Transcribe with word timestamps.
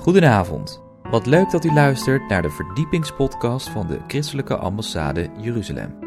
Goedenavond. 0.00 0.82
Wat 1.10 1.26
leuk 1.26 1.50
dat 1.50 1.64
u 1.64 1.72
luistert 1.72 2.28
naar 2.28 2.42
de 2.42 2.50
verdiepingspodcast 2.50 3.68
van 3.68 3.86
de 3.86 3.98
Christelijke 4.06 4.56
Ambassade 4.56 5.28
Jeruzalem. 5.40 5.98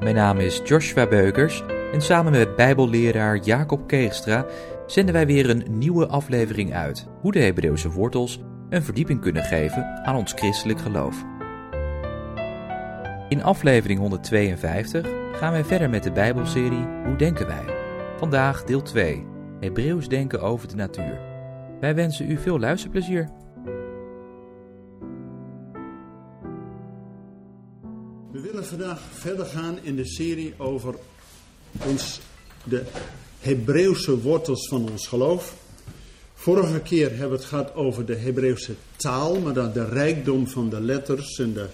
Mijn 0.00 0.14
naam 0.14 0.38
is 0.38 0.60
Joshua 0.64 1.06
Beukers 1.06 1.62
en 1.92 2.00
samen 2.00 2.32
met 2.32 2.56
Bijbelleraar 2.56 3.36
Jacob 3.36 3.86
Keegstra 3.86 4.46
zenden 4.86 5.14
wij 5.14 5.26
weer 5.26 5.50
een 5.50 5.64
nieuwe 5.70 6.06
aflevering 6.06 6.74
uit 6.74 7.06
hoe 7.20 7.32
de 7.32 7.38
Hebreeuwse 7.38 7.90
wortels 7.90 8.40
een 8.68 8.82
verdieping 8.82 9.20
kunnen 9.20 9.42
geven 9.42 10.04
aan 10.04 10.16
ons 10.16 10.32
christelijk 10.32 10.80
geloof. 10.80 11.24
In 13.28 13.42
aflevering 13.42 13.98
152 13.98 15.08
gaan 15.32 15.52
wij 15.52 15.64
verder 15.64 15.90
met 15.90 16.02
de 16.02 16.12
Bijbelserie 16.12 16.86
Hoe 17.04 17.16
denken 17.16 17.46
wij? 17.46 17.64
Vandaag 18.16 18.64
deel 18.64 18.82
2, 18.82 19.26
Hebreeuws 19.60 20.08
denken 20.08 20.40
over 20.40 20.68
de 20.68 20.76
natuur. 20.76 21.33
Wij 21.80 21.94
wensen 21.94 22.30
u 22.30 22.38
veel 22.38 22.58
luisterplezier. 22.58 23.30
We 28.32 28.40
willen 28.40 28.64
vandaag 28.64 29.00
verder 29.00 29.46
gaan 29.46 29.78
in 29.82 29.96
de 29.96 30.06
serie 30.06 30.54
over 30.56 30.94
ons, 31.86 32.20
de 32.64 32.82
Hebreeuwse 33.40 34.20
wortels 34.20 34.68
van 34.68 34.90
ons 34.90 35.06
geloof. 35.06 35.56
Vorige 36.34 36.80
keer 36.80 37.10
hebben 37.10 37.28
we 37.28 37.36
het 37.36 37.44
gehad 37.44 37.74
over 37.74 38.06
de 38.06 38.16
Hebreeuwse 38.16 38.74
taal, 38.96 39.40
maar 39.40 39.52
dan 39.52 39.72
de 39.72 39.84
rijkdom 39.84 40.46
van 40.46 40.68
de 40.68 40.80
letters 40.80 41.38
en 41.38 41.52
de 41.52 41.66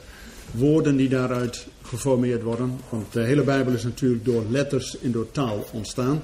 woorden 0.51 0.97
die 0.97 1.09
daaruit 1.09 1.67
geformeerd 1.83 2.43
worden. 2.43 2.79
Want 2.89 3.13
de 3.13 3.21
hele 3.21 3.43
Bijbel 3.43 3.73
is 3.73 3.85
natuurlijk 3.85 4.25
door 4.25 4.45
letters 4.49 5.01
en 5.01 5.13
door 5.13 5.31
taal 5.31 5.65
ontstaan. 5.73 6.23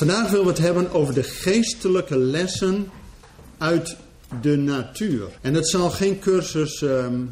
Vandaag 0.00 0.30
willen 0.30 0.44
we 0.44 0.50
het 0.50 0.60
hebben 0.60 0.92
over 0.92 1.14
de 1.14 1.22
geestelijke 1.22 2.18
lessen 2.18 2.90
uit 3.58 3.96
de 4.40 4.56
natuur. 4.56 5.28
En 5.40 5.54
het 5.54 5.68
zal 5.68 5.90
geen 5.90 6.18
cursus 6.18 6.82
ehm, 6.82 7.22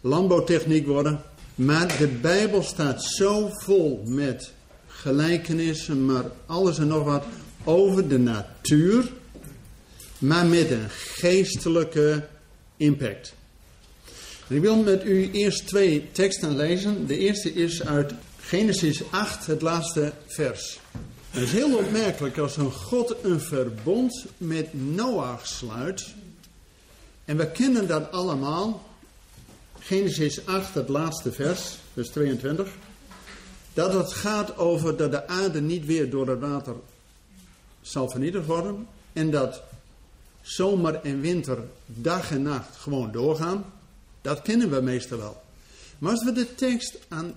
landbouwtechniek 0.00 0.86
worden, 0.86 1.22
maar 1.54 1.98
de 1.98 2.06
Bijbel 2.08 2.62
staat 2.62 3.04
zo 3.04 3.50
vol 3.52 4.02
met 4.06 4.52
gelijkenissen, 4.86 6.04
maar 6.04 6.24
alles 6.46 6.78
en 6.78 6.86
nog 6.86 7.04
wat 7.04 7.24
over 7.64 8.08
de 8.08 8.18
natuur, 8.18 9.12
maar 10.18 10.46
met 10.46 10.70
een 10.70 10.90
geestelijke 10.90 12.26
impact. 12.76 13.34
Ik 14.48 14.60
wil 14.60 14.76
met 14.76 15.04
u 15.04 15.30
eerst 15.30 15.66
twee 15.66 16.08
teksten 16.12 16.56
lezen. 16.56 17.06
De 17.06 17.18
eerste 17.18 17.52
is 17.52 17.86
uit 17.86 18.12
Genesis 18.40 19.02
8, 19.10 19.46
het 19.46 19.62
laatste 19.62 20.12
vers. 20.26 20.78
Het 21.34 21.42
is 21.42 21.52
heel 21.52 21.76
opmerkelijk 21.76 22.38
als 22.38 22.56
een 22.56 22.72
God 22.72 23.24
een 23.24 23.40
verbond 23.40 24.26
met 24.36 24.68
Noach 24.94 25.46
sluit. 25.46 26.14
En 27.24 27.36
we 27.36 27.50
kennen 27.50 27.88
dat 27.88 28.10
allemaal. 28.10 28.88
Genesis 29.78 30.46
8, 30.46 30.74
het 30.74 30.88
laatste 30.88 31.32
vers, 31.32 31.76
vers 31.92 32.08
22. 32.08 32.68
Dat 33.72 33.92
het 33.92 34.12
gaat 34.12 34.56
over 34.56 34.96
dat 34.96 35.10
de 35.10 35.28
aarde 35.28 35.60
niet 35.60 35.86
weer 35.86 36.10
door 36.10 36.28
het 36.28 36.40
water 36.40 36.74
zal 37.80 38.10
vernietigd 38.10 38.46
worden. 38.46 38.86
En 39.12 39.30
dat 39.30 39.62
zomer 40.42 40.94
en 40.94 41.20
winter 41.20 41.58
dag 41.86 42.30
en 42.30 42.42
nacht 42.42 42.76
gewoon 42.76 43.12
doorgaan. 43.12 43.64
Dat 44.20 44.42
kennen 44.42 44.70
we 44.70 44.80
meestal 44.80 45.18
wel. 45.18 45.42
Maar 45.98 46.10
als 46.10 46.24
we 46.24 46.32
de 46.32 46.54
tekst 46.54 46.98
aan 47.08 47.34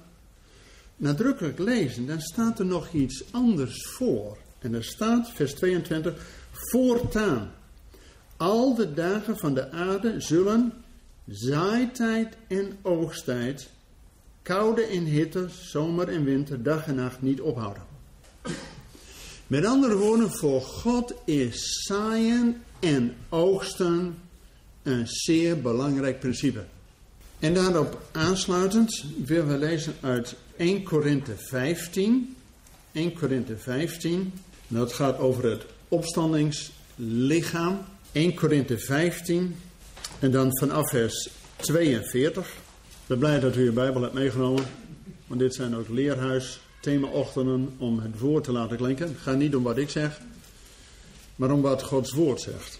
nadrukkelijk 0.98 1.60
lezen, 1.60 2.06
dan 2.06 2.22
staat 2.22 2.60
er 2.60 2.66
nog 2.66 2.92
iets 2.92 3.24
anders 3.32 3.88
voor. 3.88 4.38
En 4.60 4.74
er 4.74 4.84
staat, 4.84 5.32
vers 5.34 5.54
22, 5.54 6.14
voortaan. 6.52 7.52
Al 8.38 8.76
de 8.76 8.94
dagen 8.94 9.38
van 9.38 9.54
de 9.54 9.72
aarde 9.72 10.22
zullen 10.22 10.74
zaaitijd 11.28 12.38
en 12.48 12.78
oogsttijd, 12.82 13.70
koude 14.42 14.82
en 14.82 15.04
hitte, 15.04 15.46
zomer 15.50 16.08
en 16.08 16.24
winter, 16.24 16.64
dag 16.64 16.88
en 16.88 16.96
nacht 16.96 17.22
niet 17.22 17.42
ophouden. 17.42 17.84
Met 19.48 19.66
andere 19.66 19.96
woorden, 19.96 20.32
voor 20.32 20.62
God 20.62 21.14
is 21.26 21.84
zaaien 21.88 22.62
en 22.80 23.16
oogsten 23.30 24.18
een 24.84 25.08
zeer 25.08 25.62
belangrijk 25.62 26.20
principe. 26.20 26.64
En 27.40 27.54
daarop 27.54 28.02
aansluitend 28.12 29.04
willen 29.26 29.48
we 29.48 29.58
lezen 29.58 29.94
uit 30.02 30.36
1 30.56 30.84
Korinthe 30.84 31.34
15. 31.38 32.36
1 32.92 33.14
Korinthe 33.14 33.58
15. 33.58 34.34
Dat 34.68 34.94
gaat 34.94 35.18
over 35.18 35.44
het 35.44 35.66
opstandingslichaam. 35.88 37.80
1 38.12 38.34
Korinthe 38.34 38.80
15. 38.80 39.56
En 40.20 40.32
dan 40.32 40.58
vanaf 40.58 40.90
vers 40.90 41.30
42. 41.56 42.48
Ik 42.48 42.54
ben 43.08 43.18
blij 43.18 43.40
dat 43.40 43.56
u 43.56 43.66
uw 43.66 43.74
Bijbel 43.74 44.02
hebt 44.02 44.14
meegenomen. 44.14 44.64
Want 45.28 45.40
dit 45.40 45.56
zijn 45.56 45.76
ook 45.76 45.90
leerhuis 45.90 46.60
themaochtenden 46.80 47.76
om 47.78 48.00
het 48.00 48.20
woord 48.20 48.44
te 48.44 48.52
laten 48.52 48.78
klinken. 48.78 49.08
Het 49.08 49.18
gaat 49.22 49.38
niet 49.38 49.56
om 49.56 49.64
wat 49.64 49.78
ik 49.78 49.90
zeg, 49.90 50.20
maar 51.36 51.52
om 51.52 51.62
wat 51.62 51.84
Gods 51.84 52.12
woord 52.12 52.42
zegt. 52.42 52.80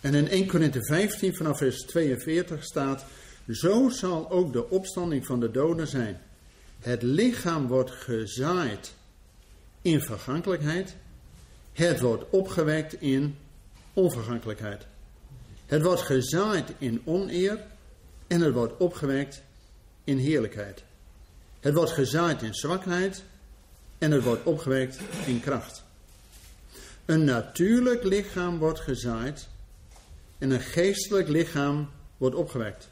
En 0.00 0.14
in 0.14 0.28
1 0.28 0.46
Korinthe 0.46 0.84
15 0.86 1.36
vanaf 1.36 1.58
vers 1.58 1.80
42 1.80 2.64
staat... 2.64 3.04
Zo 3.52 3.88
zal 3.88 4.30
ook 4.30 4.52
de 4.52 4.70
opstanding 4.70 5.26
van 5.26 5.40
de 5.40 5.50
doden 5.50 5.88
zijn. 5.88 6.20
Het 6.80 7.02
lichaam 7.02 7.66
wordt 7.66 7.90
gezaaid 7.90 8.94
in 9.82 10.00
vergankelijkheid. 10.00 10.96
Het 11.72 12.00
wordt 12.00 12.24
opgewekt 12.30 13.00
in 13.00 13.36
onvergankelijkheid. 13.92 14.86
Het 15.66 15.82
wordt 15.82 16.02
gezaaid 16.02 16.72
in 16.78 17.02
oneer 17.04 17.58
en 18.26 18.40
het 18.40 18.54
wordt 18.54 18.76
opgewekt 18.76 19.42
in 20.04 20.18
heerlijkheid. 20.18 20.84
Het 21.60 21.74
wordt 21.74 21.90
gezaaid 21.90 22.42
in 22.42 22.54
zwakheid 22.54 23.22
en 23.98 24.10
het 24.10 24.22
wordt 24.22 24.44
opgewekt 24.44 24.98
in 25.26 25.40
kracht. 25.40 25.82
Een 27.04 27.24
natuurlijk 27.24 28.04
lichaam 28.04 28.58
wordt 28.58 28.80
gezaaid 28.80 29.48
en 30.38 30.50
een 30.50 30.60
geestelijk 30.60 31.28
lichaam 31.28 31.90
wordt 32.16 32.36
opgewekt. 32.36 32.88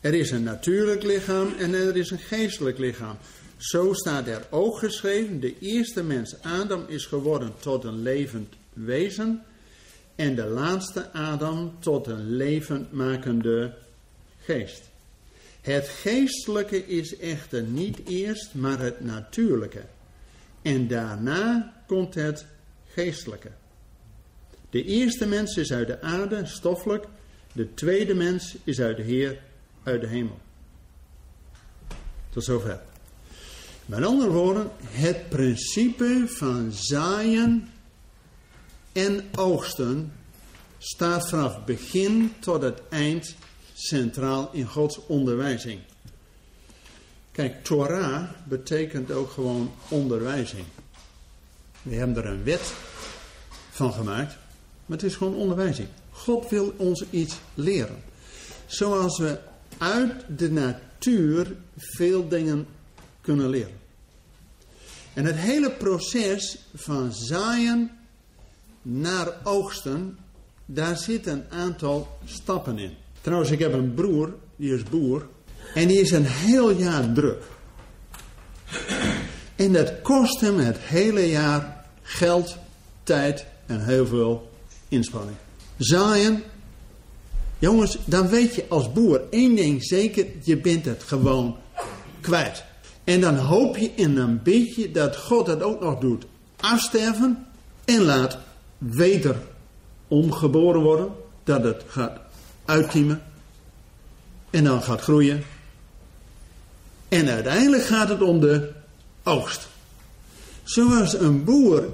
Er 0.00 0.14
is 0.14 0.30
een 0.30 0.42
natuurlijk 0.42 1.02
lichaam 1.02 1.54
en 1.58 1.74
er 1.74 1.96
is 1.96 2.10
een 2.10 2.18
geestelijk 2.18 2.78
lichaam. 2.78 3.16
Zo 3.56 3.92
staat 3.92 4.26
er 4.26 4.46
ook 4.50 4.78
geschreven, 4.78 5.40
de 5.40 5.58
eerste 5.58 6.02
mens 6.02 6.42
Adam 6.42 6.84
is 6.86 7.06
geworden 7.06 7.52
tot 7.60 7.84
een 7.84 8.02
levend 8.02 8.54
wezen 8.72 9.42
en 10.14 10.34
de 10.34 10.44
laatste 10.44 11.12
Adam 11.12 11.76
tot 11.80 12.06
een 12.06 12.36
levendmakende 12.36 13.74
geest. 14.40 14.82
Het 15.60 15.88
geestelijke 15.88 16.86
is 16.86 17.16
echter 17.16 17.62
niet 17.62 17.98
eerst, 18.06 18.54
maar 18.54 18.78
het 18.78 19.04
natuurlijke. 19.04 19.82
En 20.62 20.88
daarna 20.88 21.74
komt 21.86 22.14
het 22.14 22.46
geestelijke. 22.86 23.50
De 24.70 24.84
eerste 24.84 25.26
mens 25.26 25.56
is 25.56 25.72
uit 25.72 25.86
de 25.86 26.00
aarde, 26.00 26.46
stoffelijk. 26.46 27.06
De 27.52 27.74
tweede 27.74 28.14
mens 28.14 28.56
is 28.64 28.80
uit 28.80 28.96
de 28.96 29.02
Heer, 29.02 29.38
uit 29.82 30.00
de 30.00 30.06
hemel. 30.06 30.38
Tot 32.30 32.44
zover. 32.44 32.80
Met 33.86 34.04
andere 34.04 34.30
woorden, 34.30 34.70
het 34.84 35.28
principe 35.28 36.24
van 36.26 36.72
zaaien 36.72 37.68
en 38.92 39.28
oogsten 39.34 40.12
staat 40.78 41.28
vanaf 41.28 41.64
begin 41.64 42.32
tot 42.40 42.62
het 42.62 42.80
eind 42.88 43.34
centraal 43.74 44.50
in 44.52 44.66
Gods 44.66 45.06
onderwijzing. 45.06 45.80
Kijk, 47.32 47.64
Torah 47.64 48.28
betekent 48.44 49.10
ook 49.10 49.30
gewoon 49.30 49.72
onderwijzing. 49.88 50.64
We 51.82 51.94
hebben 51.94 52.24
er 52.24 52.30
een 52.30 52.44
wet 52.44 52.72
van 53.70 53.92
gemaakt, 53.92 54.36
maar 54.86 54.96
het 54.96 55.06
is 55.06 55.16
gewoon 55.16 55.34
onderwijzing. 55.34 55.88
God 56.10 56.50
wil 56.50 56.74
ons 56.76 57.04
iets 57.10 57.36
leren. 57.54 58.02
Zoals 58.66 59.18
we 59.18 59.38
uit 59.78 60.24
de 60.36 60.50
natuur 60.50 61.56
veel 61.76 62.28
dingen 62.28 62.66
kunnen 63.20 63.48
leren. 63.48 63.76
En 65.14 65.24
het 65.24 65.36
hele 65.36 65.70
proces 65.70 66.58
van 66.74 67.12
zaaien 67.12 67.90
naar 68.82 69.32
oogsten, 69.44 70.18
daar 70.66 70.96
zit 70.96 71.26
een 71.26 71.44
aantal 71.50 72.18
stappen 72.24 72.78
in. 72.78 72.94
Trouwens, 73.20 73.50
ik 73.50 73.58
heb 73.58 73.72
een 73.72 73.94
broer, 73.94 74.34
die 74.56 74.74
is 74.74 74.82
boer, 74.82 75.28
en 75.74 75.88
die 75.88 76.00
is 76.00 76.10
een 76.10 76.26
heel 76.26 76.70
jaar 76.70 77.12
druk. 77.12 77.42
En 79.56 79.72
dat 79.72 80.02
kost 80.02 80.40
hem 80.40 80.58
het 80.58 80.78
hele 80.78 81.28
jaar 81.28 81.84
geld, 82.02 82.56
tijd 83.02 83.46
en 83.66 83.84
heel 83.84 84.06
veel 84.06 84.50
inspanning. 84.88 85.36
Zaaien 85.76 86.42
Jongens, 87.58 87.98
dan 88.04 88.28
weet 88.28 88.54
je 88.54 88.64
als 88.68 88.92
boer 88.92 89.22
één 89.30 89.54
ding 89.54 89.84
zeker, 89.84 90.26
je 90.42 90.56
bent 90.56 90.84
het 90.84 91.02
gewoon 91.02 91.56
kwijt. 92.20 92.64
En 93.04 93.20
dan 93.20 93.36
hoop 93.36 93.76
je 93.76 93.90
in 93.94 94.16
een 94.16 94.42
beetje 94.42 94.90
dat 94.90 95.16
God 95.16 95.46
het 95.46 95.62
ook 95.62 95.80
nog 95.80 95.98
doet 95.98 96.24
afsterven 96.56 97.46
en 97.84 98.02
laat 98.02 98.38
weder 98.78 99.36
omgeboren 100.08 100.80
worden, 100.80 101.12
dat 101.44 101.62
het 101.62 101.82
gaat 101.86 102.18
uitkiemen 102.64 103.22
en 104.50 104.64
dan 104.64 104.82
gaat 104.82 105.00
groeien. 105.00 105.44
En 107.08 107.28
uiteindelijk 107.28 107.84
gaat 107.84 108.08
het 108.08 108.22
om 108.22 108.40
de 108.40 108.72
oogst. 109.22 109.68
Zoals 110.62 111.14
een 111.14 111.44
boer 111.44 111.88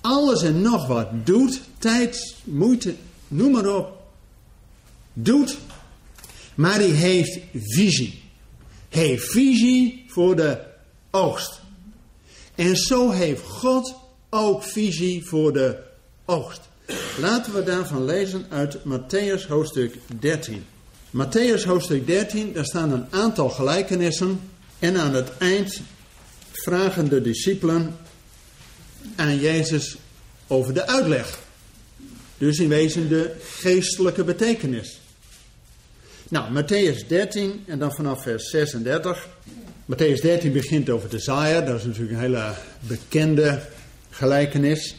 alles 0.00 0.42
en 0.42 0.62
nog 0.62 0.86
wat 0.86 1.08
doet, 1.24 1.60
tijd, 1.78 2.36
moeite, 2.44 2.94
noem 3.28 3.52
maar 3.52 3.76
op, 3.76 3.99
doet, 5.24 5.58
maar 6.54 6.78
die 6.78 6.92
heeft 6.92 7.38
visie. 7.54 8.22
Heeft 8.88 9.30
visie 9.30 10.04
voor 10.08 10.36
de 10.36 10.58
oogst. 11.10 11.60
En 12.54 12.76
zo 12.76 13.10
heeft 13.10 13.42
God 13.42 13.94
ook 14.30 14.62
visie 14.62 15.24
voor 15.24 15.52
de 15.52 15.78
oogst. 16.24 16.60
Laten 17.18 17.54
we 17.54 17.62
daarvan 17.62 18.04
lezen 18.04 18.46
uit 18.48 18.78
Matthäus 18.84 19.48
hoofdstuk 19.48 19.98
13. 20.20 20.64
Matthäus 21.10 21.64
hoofdstuk 21.64 22.06
13, 22.06 22.52
daar 22.52 22.64
staan 22.64 22.92
een 22.92 23.06
aantal 23.10 23.48
gelijkenissen. 23.48 24.40
En 24.78 24.96
aan 24.96 25.14
het 25.14 25.36
eind 25.38 25.80
vragen 26.52 27.08
de 27.08 27.22
discipelen 27.22 27.96
aan 29.16 29.38
Jezus 29.38 29.96
over 30.46 30.74
de 30.74 30.86
uitleg. 30.86 31.38
Dus 32.38 32.58
in 32.58 32.68
wezen 32.68 33.08
de 33.08 33.36
geestelijke 33.42 34.24
betekenis. 34.24 34.99
Nou, 36.30 36.52
Matthäus 36.52 37.06
13 37.08 37.64
en 37.66 37.78
dan 37.78 37.92
vanaf 37.92 38.22
vers 38.22 38.50
36. 38.50 39.28
Matthäus 39.84 40.20
13 40.20 40.52
begint 40.52 40.90
over 40.90 41.08
de 41.08 41.18
zaaier. 41.18 41.64
Dat 41.64 41.78
is 41.78 41.84
natuurlijk 41.84 42.12
een 42.12 42.20
hele 42.20 42.52
bekende 42.80 43.60
gelijkenis. 44.10 44.96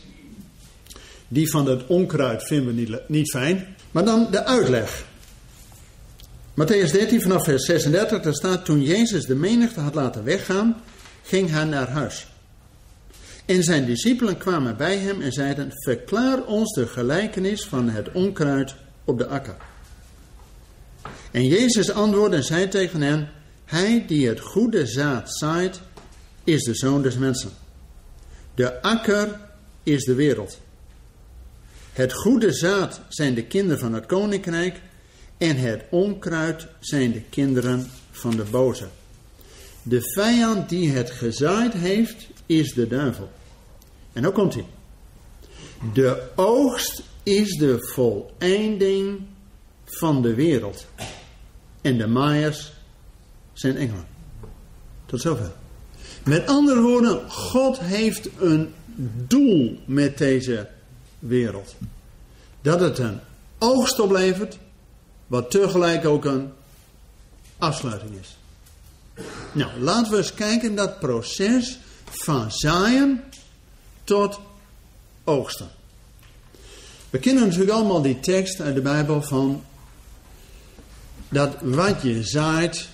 Die 1.28 1.50
van 1.50 1.66
het 1.66 1.88
onkruid 1.88 2.44
vinden 2.44 2.75
we 2.75 3.04
niet, 3.07 3.31
fijn. 3.31 3.75
Maar 3.92 4.06
dan 4.06 4.28
de 4.31 4.45
uitleg. 4.45 5.06
Matthäus 6.54 6.92
13 6.92 7.22
vanaf 7.22 7.44
vers 7.44 7.66
36, 7.66 8.22
daar 8.22 8.33
staat: 8.33 8.66
Toen 8.66 8.83
Jezus 8.83 9.25
de 9.25 9.36
menigte 9.36 9.80
had 9.80 9.95
laten 9.95 10.24
weggaan, 10.24 10.81
ging 11.24 11.50
hij 11.50 11.63
naar 11.63 11.89
huis. 11.89 12.28
En 13.45 13.63
zijn 13.63 13.86
discipelen 13.86 14.38
kwamen 14.38 14.78
bij 14.78 14.98
hem 14.98 15.22
en 15.22 15.31
zeiden: 15.31 15.72
Verklaar 15.74 16.44
ons 16.44 16.74
de 16.74 16.88
gelijkenis 16.88 17.66
van 17.66 17.89
het 17.89 18.12
onkruid 18.12 18.75
op 19.06 19.18
de 19.18 19.28
akker. 19.28 19.56
En 21.31 21.48
Jezus 21.48 21.92
antwoordde 21.92 22.38
en 22.38 22.44
zei 22.44 22.68
tegen 22.68 23.01
hen: 23.01 23.30
Hij 23.66 24.06
die 24.07 24.28
het 24.28 24.39
goede 24.39 24.86
zaad 24.86 25.38
zaait, 25.38 25.81
is 26.44 26.63
de 26.63 26.75
zoon 26.75 27.01
des 27.01 27.18
mensen. 27.18 27.50
De 28.56 28.81
akker 28.81 29.39
is 29.83 30.04
de 30.04 30.13
wereld. 30.13 30.60
Het 31.94 32.13
goede 32.13 32.54
zaad 32.54 33.01
zijn 33.10 33.33
de 33.33 33.44
kinderen 33.44 33.80
van 33.80 33.94
het 33.94 34.06
koninkrijk 34.06 34.81
en 35.38 35.57
het 35.57 35.83
onkruid 35.89 36.68
zijn 36.80 37.12
de 37.12 37.22
kinderen 37.22 37.92
van 38.12 38.36
de 38.36 38.44
boze. 38.44 38.88
De 39.83 40.01
vijand 40.01 40.69
die 40.69 40.92
het 40.92 41.12
gezaaid 41.12 41.74
heeft, 41.74 42.28
is 42.45 42.74
de 42.74 42.88
duivel. 42.88 43.30
En 44.13 44.22
dan 44.22 44.31
komt 44.31 44.54
hij. 44.54 44.66
De 45.94 46.30
oogst 46.36 47.04
is 47.24 47.57
de 47.57 47.78
voleinding 47.94 49.19
van 49.86 50.22
de 50.22 50.33
wereld. 50.33 50.86
En 51.81 51.98
de 51.98 52.07
maaiers 52.07 52.72
zijn 53.54 53.78
engelen. 53.78 54.06
Tot 55.06 55.22
zover. 55.22 55.51
Met 56.24 56.48
andere 56.48 56.81
woorden, 56.81 57.31
God 57.31 57.80
heeft 57.80 58.30
een 58.39 58.74
doel 59.28 59.80
met 59.86 60.18
deze 60.18 60.68
wereld. 61.19 61.75
Dat 62.62 62.80
het 62.80 62.98
een 62.98 63.19
oogst 63.57 64.00
oplevert, 64.00 64.57
wat 65.28 65.51
tegelijk 65.51 66.06
ook 66.06 66.25
een 66.25 66.51
afsluiting 67.57 68.12
is. 68.19 68.38
Nou, 69.51 69.80
laten 69.80 70.12
we 70.12 70.18
eens 70.18 70.33
kijken 70.33 70.75
dat 70.75 71.00
proces 71.00 71.80
van 72.06 72.51
zaaien 72.51 73.24
tot 74.04 74.39
oogsten. 75.24 75.69
We 77.10 77.19
kennen 77.19 77.44
natuurlijk 77.44 77.72
allemaal 77.72 78.01
die 78.01 78.19
tekst 78.19 78.62
uit 78.62 78.75
de 78.75 78.81
Bijbel 78.81 79.22
van 79.22 79.63
dat 81.31 81.56
wat 81.62 82.01
je 82.01 82.24
zaait, 82.24 82.89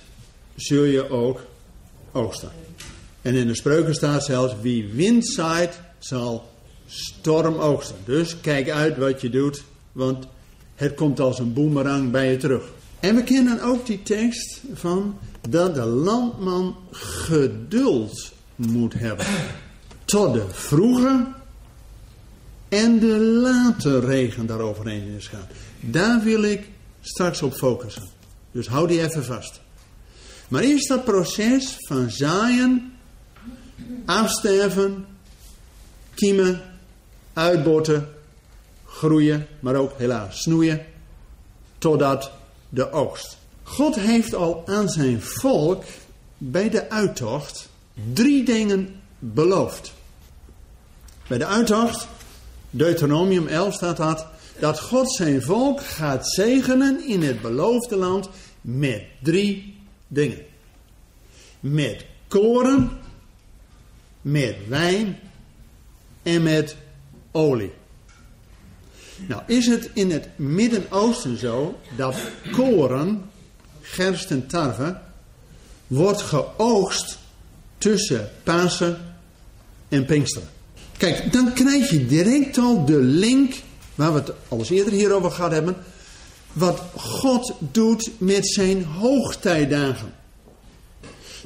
zul 0.56 0.84
je 0.84 1.10
ook 1.10 1.42
oogsten. 2.12 2.52
En 3.22 3.36
in 3.36 3.48
de 3.48 3.56
spreuken 3.56 3.96
staat 3.96 4.26
zelfs, 4.26 4.56
wie 4.62 4.90
wind 4.94 5.28
zaait, 5.28 5.80
zal 6.00 6.50
storm 6.88 7.56
oogsten. 7.56 7.96
Dus 8.06 8.40
kijk 8.42 8.70
uit 8.70 8.98
wat 8.98 9.22
je 9.22 9.30
doet, 9.30 9.64
want 9.92 10.28
het 10.76 10.94
komt 10.96 11.20
als 11.20 11.40
een 11.40 11.54
boemerang 11.54 12.12
bij 12.12 12.32
je 12.32 12.38
terug. 12.38 12.64
En 13.00 13.16
we 13.16 13.24
kennen 13.24 13.62
ook 13.62 13.86
die 13.86 14.04
tekst 14.04 14.62
van 14.74 15.18
dat 15.50 15.76
de 15.76 15.86
landman 15.86 16.76
geduld 16.92 18.32
moet 18.56 18.94
hebben. 18.94 19.26
Tot 20.06 20.34
de 20.34 20.46
vroege 20.50 21.28
en 22.70 23.00
de 23.00 23.18
late 23.18 24.00
regen 24.00 24.46
daaroverheen 24.46 25.16
is 25.18 25.28
gaan. 25.28 25.48
Daar 25.80 26.24
wil 26.24 26.44
ik 26.44 26.70
straks 27.02 27.42
op 27.42 27.54
focussen. 27.54 28.17
Dus 28.52 28.68
hou 28.68 28.88
die 28.88 29.02
even 29.02 29.26
vast. 29.26 29.62
Maar 30.48 30.62
eerst 30.62 30.88
dat 30.88 31.04
proces 31.04 31.76
van 31.88 32.10
zaaien, 32.10 32.94
afsterven, 34.06 35.06
kiemen, 36.14 36.62
uitbotten, 37.34 38.10
groeien, 38.86 39.48
maar 39.60 39.76
ook 39.76 39.92
helaas 39.98 40.42
snoeien, 40.42 40.86
totdat 41.78 42.32
de 42.70 42.92
oogst. 42.92 43.38
God 43.64 43.96
heeft 43.96 44.34
al 44.34 44.64
aan 44.66 44.90
zijn 44.90 45.22
volk 45.22 45.84
bij 46.38 46.70
de 46.70 46.90
uittocht 46.90 47.70
drie 48.14 48.44
dingen 48.44 49.02
beloofd. 49.20 49.94
Bij 51.28 51.38
de 51.38 51.46
uittocht, 51.46 52.08
Deuteronomium 52.70 53.48
11 53.48 53.74
staat 53.74 53.98
dat, 53.98 54.26
dat 54.60 54.80
God 54.80 55.16
zijn 55.16 55.42
volk 55.42 55.82
gaat 55.82 56.34
zegenen 56.34 57.08
in 57.08 57.22
het 57.22 57.42
beloofde 57.42 57.96
land 57.96 58.30
met 58.62 59.04
drie 59.22 59.76
dingen. 60.08 60.40
Met 61.60 62.06
koren, 62.28 62.92
met 64.22 64.56
wijn 64.68 65.20
en 66.24 66.44
met 66.44 66.76
olie. 67.32 67.72
Nou, 69.28 69.42
is 69.48 69.68
het 69.68 69.90
in 69.94 70.12
het 70.12 70.28
Midden-Oosten 70.36 71.38
zo 71.38 71.80
dat 71.96 72.16
koren, 72.52 73.30
gerst 73.82 74.32
en 74.32 74.48
tarwe, 74.48 74.98
wordt 75.88 76.22
geoogst 76.22 77.18
tussen 77.78 78.30
Pasen 78.44 79.16
en 79.90 80.06
Pinksteren? 80.06 80.50
Kijk, 80.98 81.34
dan 81.34 81.54
krijg 81.54 81.90
je 81.90 82.06
direct 82.06 82.58
al 82.58 82.86
de 82.86 82.98
link, 83.02 83.56
waar 83.98 84.14
we 84.14 84.20
het 84.20 84.32
al 84.48 84.58
eens 84.58 84.70
eerder 84.70 84.94
hierover 84.94 85.32
gehad 85.32 85.52
hebben, 85.52 85.76
wat 86.54 86.82
God 86.96 87.54
doet 87.72 88.10
met 88.18 88.48
zijn 88.48 88.84
hoogtijdagen. 88.84 90.14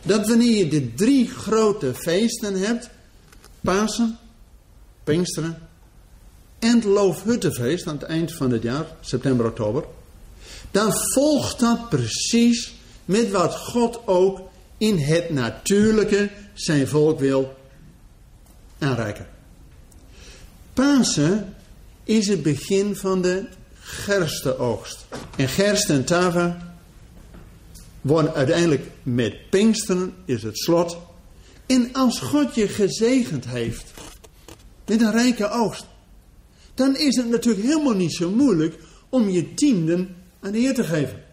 Dat 0.03 0.27
wanneer 0.27 0.57
je 0.57 0.67
de 0.67 0.93
drie 0.93 1.29
grote 1.29 1.93
feesten 1.93 2.53
hebt, 2.59 2.89
Pasen, 3.61 4.17
Pinksteren 5.03 5.67
en 6.59 6.75
het 6.75 6.83
Loofhuttenfeest 6.83 7.87
aan 7.87 7.97
het 7.97 8.03
eind 8.03 8.33
van 8.33 8.51
het 8.51 8.63
jaar, 8.63 8.85
september, 9.01 9.45
oktober, 9.45 9.83
dan 10.71 10.93
volgt 11.13 11.59
dat 11.59 11.89
precies 11.89 12.73
met 13.05 13.31
wat 13.31 13.55
God 13.55 13.99
ook 14.07 14.39
in 14.77 14.97
het 14.97 15.29
natuurlijke 15.29 16.29
zijn 16.53 16.87
volk 16.87 17.19
wil 17.19 17.57
aanreiken. 18.79 19.27
Pasen 20.73 21.55
is 22.03 22.27
het 22.27 22.43
begin 22.43 22.95
van 22.95 23.21
de 23.21 23.45
gerstenoogst. 23.79 25.05
En 25.37 25.47
gerst 25.47 25.89
en 25.89 26.05
tava 26.05 26.75
worden 28.01 28.33
uiteindelijk 28.33 28.85
met 29.03 29.49
Pinksteren 29.49 30.13
is 30.25 30.43
het 30.43 30.57
slot. 30.57 30.97
En 31.65 31.89
als 31.93 32.19
God 32.19 32.55
je 32.55 32.67
gezegend 32.67 33.45
heeft 33.45 33.91
met 34.85 35.01
een 35.01 35.11
rijke 35.11 35.49
oogst, 35.49 35.85
dan 36.73 36.97
is 36.97 37.15
het 37.15 37.29
natuurlijk 37.29 37.65
helemaal 37.65 37.93
niet 37.93 38.13
zo 38.13 38.29
moeilijk 38.29 38.77
om 39.09 39.29
je 39.29 39.53
tienden 39.53 40.15
aan 40.39 40.51
de 40.51 40.57
Heer 40.57 40.73
te 40.73 40.83
geven. 40.83 41.23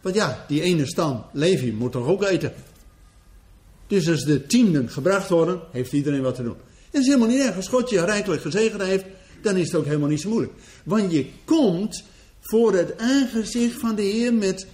Want 0.00 0.14
ja, 0.14 0.44
die 0.48 0.62
ene 0.62 0.86
stam, 0.86 1.24
Levi, 1.32 1.72
moet 1.72 1.92
toch 1.92 2.06
ook 2.06 2.22
eten. 2.22 2.52
Dus 3.86 4.08
als 4.08 4.24
de 4.24 4.46
tienden 4.46 4.90
gebracht 4.90 5.28
worden, 5.28 5.60
heeft 5.72 5.92
iedereen 5.92 6.22
wat 6.22 6.34
te 6.34 6.42
doen. 6.42 6.56
En 6.56 6.90
dat 6.90 7.00
is 7.00 7.06
helemaal 7.06 7.28
niet 7.28 7.40
erg. 7.40 7.56
Als 7.56 7.68
God 7.68 7.90
je 7.90 8.04
rijkelijk 8.04 8.42
gezegend 8.42 8.82
heeft, 8.82 9.04
dan 9.42 9.56
is 9.56 9.66
het 9.66 9.74
ook 9.74 9.84
helemaal 9.84 10.08
niet 10.08 10.20
zo 10.20 10.28
moeilijk. 10.28 10.52
Want 10.84 11.12
je 11.12 11.26
komt 11.44 12.04
voor 12.40 12.74
het 12.74 12.98
aangezicht 12.98 13.80
van 13.80 13.94
de 13.94 14.02
Heer 14.02 14.34
met 14.34 14.66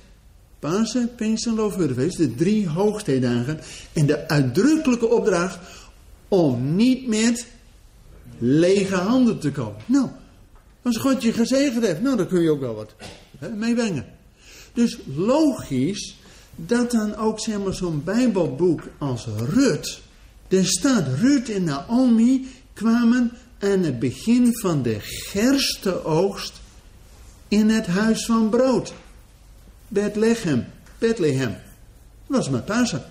Pasen, 0.58 1.14
Pinkster 1.14 1.50
en 1.50 1.56
Loofhuttenfeest, 1.56 2.16
de 2.16 2.34
drie 2.34 2.68
hoogtijdagen. 2.68 3.60
En 3.92 4.06
de 4.06 4.28
uitdrukkelijke 4.28 5.06
opdracht 5.06 5.58
om 6.28 6.76
niet 6.76 7.06
met 7.06 7.46
lege 8.38 8.94
handen 8.94 9.38
te 9.38 9.50
komen. 9.50 9.80
Nou, 9.86 10.08
Als 10.82 10.96
God 10.96 11.22
je 11.22 11.32
gezegend 11.32 11.84
heeft, 11.84 12.00
nou 12.00 12.16
dan 12.16 12.26
kun 12.26 12.42
je 12.42 12.50
ook 12.50 12.60
wel 12.60 12.74
wat 12.74 12.94
meebrengen. 13.54 14.06
Dus 14.72 14.98
logisch 15.16 16.16
dat 16.56 16.90
dan 16.90 17.16
ook 17.16 17.40
zeg 17.40 17.58
maar, 17.58 17.74
zo'n 17.74 18.04
Bijbelboek 18.04 18.82
als 18.98 19.26
Rut. 19.36 20.00
Er 20.48 20.66
staat 20.66 21.06
Rut 21.20 21.50
en 21.50 21.64
Naomi 21.64 22.48
kwamen 22.72 23.32
aan 23.64 23.82
het 23.82 23.98
begin 23.98 24.58
van 24.60 24.82
de 24.82 24.96
gerstenoogst 25.00 26.60
in 27.48 27.70
het 27.70 27.86
huis 27.86 28.24
van 28.24 28.48
brood. 28.48 28.94
Bethlehem. 29.88 30.66
Bethlehem. 30.98 31.56
Dat 32.26 32.36
was 32.36 32.48
met 32.48 32.64
Pasen. 32.64 33.04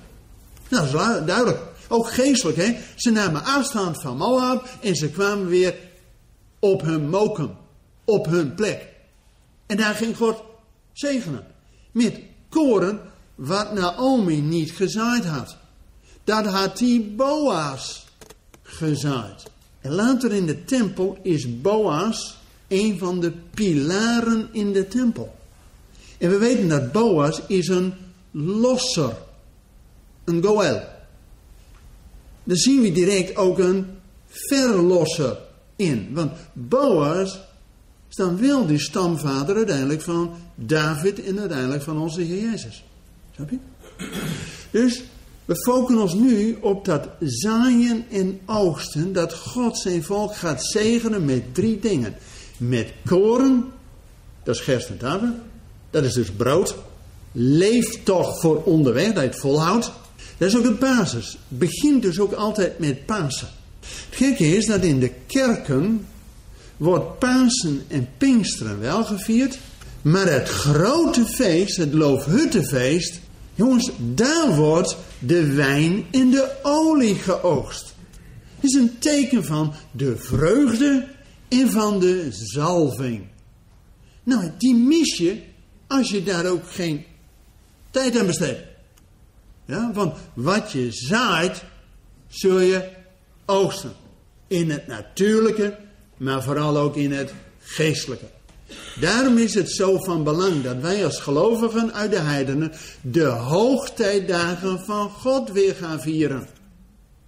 Dat 0.67 0.83
is 0.83 0.91
duidelijk. 0.91 1.59
Ook 1.87 2.11
geestelijk, 2.11 2.57
hè. 2.57 2.77
Ze 2.95 3.11
namen 3.11 3.43
afstand 3.43 4.01
van 4.01 4.17
Moab 4.17 4.69
en 4.81 4.95
ze 4.95 5.09
kwamen 5.09 5.47
weer 5.47 5.75
op 6.59 6.81
hun 6.81 7.09
mokum. 7.09 7.55
Op 8.05 8.25
hun 8.25 8.55
plek. 8.55 8.87
En 9.65 9.77
daar 9.77 9.95
ging 9.95 10.17
God 10.17 10.43
zegenen. 10.93 11.45
Met 11.91 12.19
koren 12.49 12.99
wat 13.35 13.73
Naomi 13.73 14.41
niet 14.41 14.71
gezaaid 14.71 15.25
had. 15.25 15.57
Dat 16.23 16.45
had 16.45 16.77
die 16.77 17.01
Boas 17.01 18.05
gezaaid. 18.63 19.51
En 19.83 19.91
later 19.91 20.31
in 20.31 20.45
de 20.45 20.63
tempel 20.63 21.17
is 21.21 21.61
Boas 21.61 22.37
een 22.67 22.97
van 22.97 23.19
de 23.19 23.31
pilaren 23.53 24.49
in 24.51 24.73
de 24.73 24.87
tempel. 24.87 25.35
En 26.17 26.29
we 26.29 26.37
weten 26.37 26.67
dat 26.67 26.91
Boas 26.91 27.41
is 27.47 27.67
een 27.67 27.93
losser. 28.31 29.15
Een 30.23 30.43
goel. 30.43 30.79
Dan 32.43 32.57
zien 32.57 32.81
we 32.81 32.91
direct 32.91 33.35
ook 33.35 33.59
een 33.59 33.85
verlosser 34.27 35.37
in. 35.75 36.09
Want 36.13 36.31
Boas 36.53 37.39
is 38.09 38.15
dan 38.15 38.41
wel 38.41 38.65
de 38.65 38.79
stamvader 38.79 39.55
uiteindelijk 39.55 40.01
van 40.01 40.35
David 40.55 41.23
en 41.23 41.39
uiteindelijk 41.39 41.83
van 41.83 41.97
onze 41.97 42.21
Heer 42.21 42.41
Jezus. 42.41 42.83
Snap 43.35 43.49
je? 43.49 43.57
Dus 44.71 45.03
we 45.45 45.55
focussen 45.55 46.01
ons 46.01 46.13
nu 46.13 46.57
op 46.61 46.85
dat 46.85 47.07
zaaien 47.19 48.05
en 48.11 48.39
oogsten, 48.45 49.13
dat 49.13 49.33
God 49.33 49.77
zijn 49.77 50.03
volk 50.03 50.35
gaat 50.35 50.65
zegenen 50.65 51.25
met 51.25 51.53
drie 51.53 51.79
dingen. 51.79 52.15
Met 52.57 52.93
koren, 53.05 53.65
dat 54.43 54.55
is 54.55 54.61
gerst 54.61 54.89
en 54.89 54.97
tarwe, 54.97 55.33
dat 55.89 56.03
is 56.03 56.13
dus 56.13 56.31
brood. 56.31 56.75
Leef 57.31 58.03
toch 58.03 58.39
voor 58.39 58.63
onderweg, 58.63 59.13
dat 59.13 59.23
je 59.23 59.29
het 59.29 59.39
volhoudt. 59.39 59.91
Dat 60.37 60.47
is 60.47 60.57
ook 60.57 60.63
de 60.63 60.71
basis. 60.71 61.37
Begint 61.47 62.01
dus 62.01 62.19
ook 62.19 62.33
altijd 62.33 62.79
met 62.79 63.05
Pasen. 63.05 63.47
Het 63.79 64.17
gekke 64.17 64.55
is 64.55 64.65
dat 64.65 64.83
in 64.83 64.99
de 64.99 65.11
kerken 65.27 66.05
wordt 66.77 67.19
Pasen 67.19 67.83
en 67.87 68.09
Pinksteren 68.17 68.79
wel 68.79 69.03
gevierd. 69.03 69.57
Maar 70.01 70.27
het 70.27 70.49
grote 70.49 71.25
feest, 71.25 71.77
het 71.77 71.93
Loofhuttenfeest, 71.93 73.19
jongens, 73.55 73.91
daar 74.13 74.55
wordt 74.55 74.97
de 75.25 75.53
wijn 75.53 76.05
en 76.11 76.29
de 76.29 76.55
olie 76.61 77.15
geoogst. 77.15 77.95
Het 78.55 78.63
is 78.63 78.73
een 78.73 78.99
teken 78.99 79.45
van 79.45 79.73
de 79.91 80.17
vreugde 80.17 81.07
en 81.49 81.71
van 81.71 81.99
de 81.99 82.27
zalving. 82.31 83.27
Nou, 84.23 84.51
die 84.57 84.75
mis 84.75 85.17
je 85.17 85.41
als 85.87 86.09
je 86.09 86.23
daar 86.23 86.45
ook 86.45 86.71
geen 86.71 87.05
tijd 87.91 88.19
aan 88.19 88.25
besteedt. 88.25 88.61
Ja, 89.65 89.91
want 89.93 90.17
wat 90.33 90.71
je 90.71 90.87
zaait, 90.91 91.63
zul 92.27 92.59
je 92.59 92.89
oogsten. 93.45 93.93
In 94.47 94.71
het 94.71 94.87
natuurlijke, 94.87 95.77
maar 96.17 96.43
vooral 96.43 96.77
ook 96.77 96.95
in 96.95 97.11
het 97.11 97.33
geestelijke. 97.59 98.25
Daarom 98.99 99.37
is 99.37 99.53
het 99.53 99.71
zo 99.71 99.97
van 99.99 100.23
belang 100.23 100.63
dat 100.63 100.77
wij 100.77 101.05
als 101.05 101.19
gelovigen 101.19 101.93
uit 101.93 102.11
de 102.11 102.19
heidenen 102.19 102.71
de 103.01 103.25
hoogtijdagen 103.25 104.79
van 104.79 105.09
God 105.09 105.51
weer 105.51 105.75
gaan 105.75 106.01
vieren. 106.01 106.47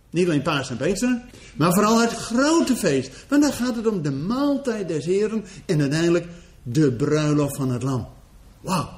Niet 0.09 0.27
alleen 0.27 0.41
paas 0.41 0.69
en 0.69 0.77
Pinksteren, 0.77 1.23
maar 1.55 1.73
vooral 1.73 2.01
het 2.01 2.11
grote 2.11 2.75
feest. 2.75 3.11
Want 3.27 3.41
dan 3.41 3.53
gaat 3.53 3.75
het 3.75 3.87
om 3.87 4.01
de 4.01 4.11
maaltijd 4.11 4.87
des 4.87 5.05
Heren 5.05 5.45
en 5.65 5.81
uiteindelijk 5.81 6.25
de 6.63 6.91
bruiloft 6.91 7.55
van 7.55 7.71
het 7.71 7.83
lam. 7.83 8.07
Wauw. 8.61 8.89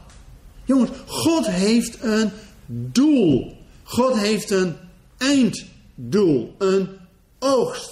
Jongens, 0.66 0.90
God 1.06 1.48
heeft 1.48 1.98
een 2.02 2.32
doel. 2.66 3.58
God 3.84 4.18
heeft 4.18 4.52
een 4.52 4.76
einddoel, 5.18 6.56
een 6.58 6.88
oogst. 7.40 7.92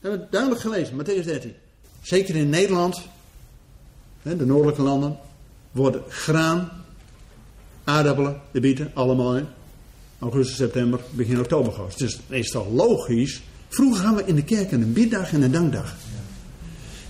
Dat 0.00 0.10
hebben 0.10 0.20
we 0.20 0.26
duidelijk 0.30 0.60
gelezen, 0.60 0.96
Matthäus 0.96 1.24
13. 1.24 1.54
Zeker 2.02 2.36
in 2.36 2.48
Nederland, 2.48 3.02
de 4.36 4.46
noordelijke 4.46 4.82
landen, 4.82 5.16
worden 5.70 6.02
graan, 6.08 6.70
aardappelen, 7.84 8.40
de 8.50 8.60
bieten, 8.60 8.90
allemaal 8.94 9.36
in 9.36 9.46
augustus, 10.18 10.56
september, 10.56 11.00
begin 11.10 11.38
oktober 11.38 11.72
gehoord. 11.72 11.98
Dus 11.98 12.12
het 12.12 12.38
is 12.38 12.50
toch 12.50 12.66
logisch. 12.72 13.42
Vroeger 13.68 14.04
gaan 14.04 14.14
we 14.14 14.22
in 14.24 14.34
de 14.34 14.44
kerk 14.44 14.72
een 14.72 14.92
biddag 14.92 15.32
en 15.32 15.42
een 15.42 15.52
dankdag. 15.52 15.94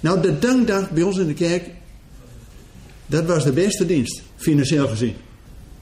Nou, 0.00 0.20
de 0.20 0.38
dankdag 0.38 0.90
bij 0.90 1.02
ons 1.02 1.16
in 1.16 1.26
de 1.26 1.34
kerk, 1.34 1.70
dat 3.06 3.24
was 3.24 3.44
de 3.44 3.52
beste 3.52 3.86
dienst, 3.86 4.22
financieel 4.36 4.88
gezien. 4.88 5.14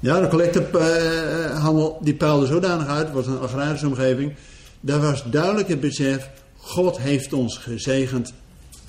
Ja, 0.01 0.21
de 0.21 0.29
collectehandel 0.29 1.99
die 2.03 2.15
peilde 2.15 2.47
zodanig 2.47 2.87
uit, 2.87 3.07
het 3.07 3.15
was 3.15 3.27
een 3.27 3.39
agrarische 3.39 3.87
omgeving. 3.87 4.35
Daar 4.81 5.01
was 5.01 5.25
duidelijk 5.31 5.69
het 5.69 5.81
besef, 5.81 6.31
God 6.57 6.99
heeft 6.99 7.33
ons 7.33 7.57
gezegend, 7.57 8.33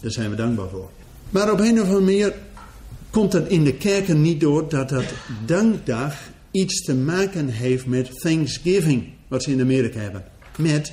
daar 0.01 0.11
zijn 0.11 0.29
we 0.29 0.35
dankbaar 0.35 0.69
voor. 0.69 0.89
Maar 1.29 1.51
op 1.51 1.59
een 1.59 1.81
of 1.81 1.87
andere 1.87 1.99
manier 1.99 2.33
komt 3.09 3.33
het 3.33 3.47
in 3.47 3.63
de 3.63 3.73
kerken 3.73 4.21
niet 4.21 4.39
door 4.39 4.69
dat 4.69 4.89
dat 4.89 5.05
dankdag 5.45 6.15
iets 6.51 6.81
te 6.81 6.95
maken 6.95 7.47
heeft 7.47 7.85
met 7.85 8.19
Thanksgiving, 8.19 9.09
wat 9.27 9.43
ze 9.43 9.51
in 9.51 9.61
Amerika 9.61 9.99
hebben. 9.99 10.23
Met 10.57 10.91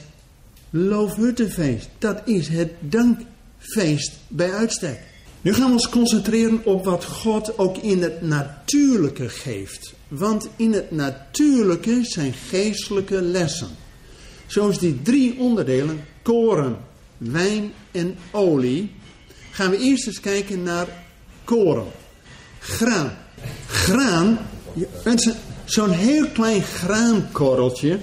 Loofhuttenfeest. 0.70 1.88
Dat 1.98 2.22
is 2.24 2.48
het 2.48 2.70
dankfeest 2.80 4.12
bij 4.28 4.52
uitstek. 4.52 5.00
Nu 5.40 5.54
gaan 5.54 5.66
we 5.66 5.72
ons 5.72 5.88
concentreren 5.88 6.64
op 6.64 6.84
wat 6.84 7.04
God 7.04 7.58
ook 7.58 7.78
in 7.78 8.02
het 8.02 8.22
natuurlijke 8.22 9.28
geeft. 9.28 9.94
Want 10.08 10.48
in 10.56 10.72
het 10.72 10.90
natuurlijke 10.90 12.00
zijn 12.02 12.32
geestelijke 12.32 13.22
lessen. 13.22 13.68
Zoals 14.46 14.78
die 14.78 15.02
drie 15.02 15.38
onderdelen, 15.38 16.04
koren, 16.22 16.76
wijn 17.18 17.72
en 17.90 18.16
olie, 18.30 18.90
gaan 19.54 19.70
we 19.70 19.78
eerst 19.78 20.06
eens 20.06 20.20
kijken 20.20 20.62
naar 20.62 20.88
koren. 21.44 21.86
Graan. 22.58 23.16
Graan, 23.66 24.38
mensen, 25.04 25.36
zo'n 25.64 25.90
heel 25.90 26.28
klein 26.28 26.62
graankorreltje. 26.62 27.98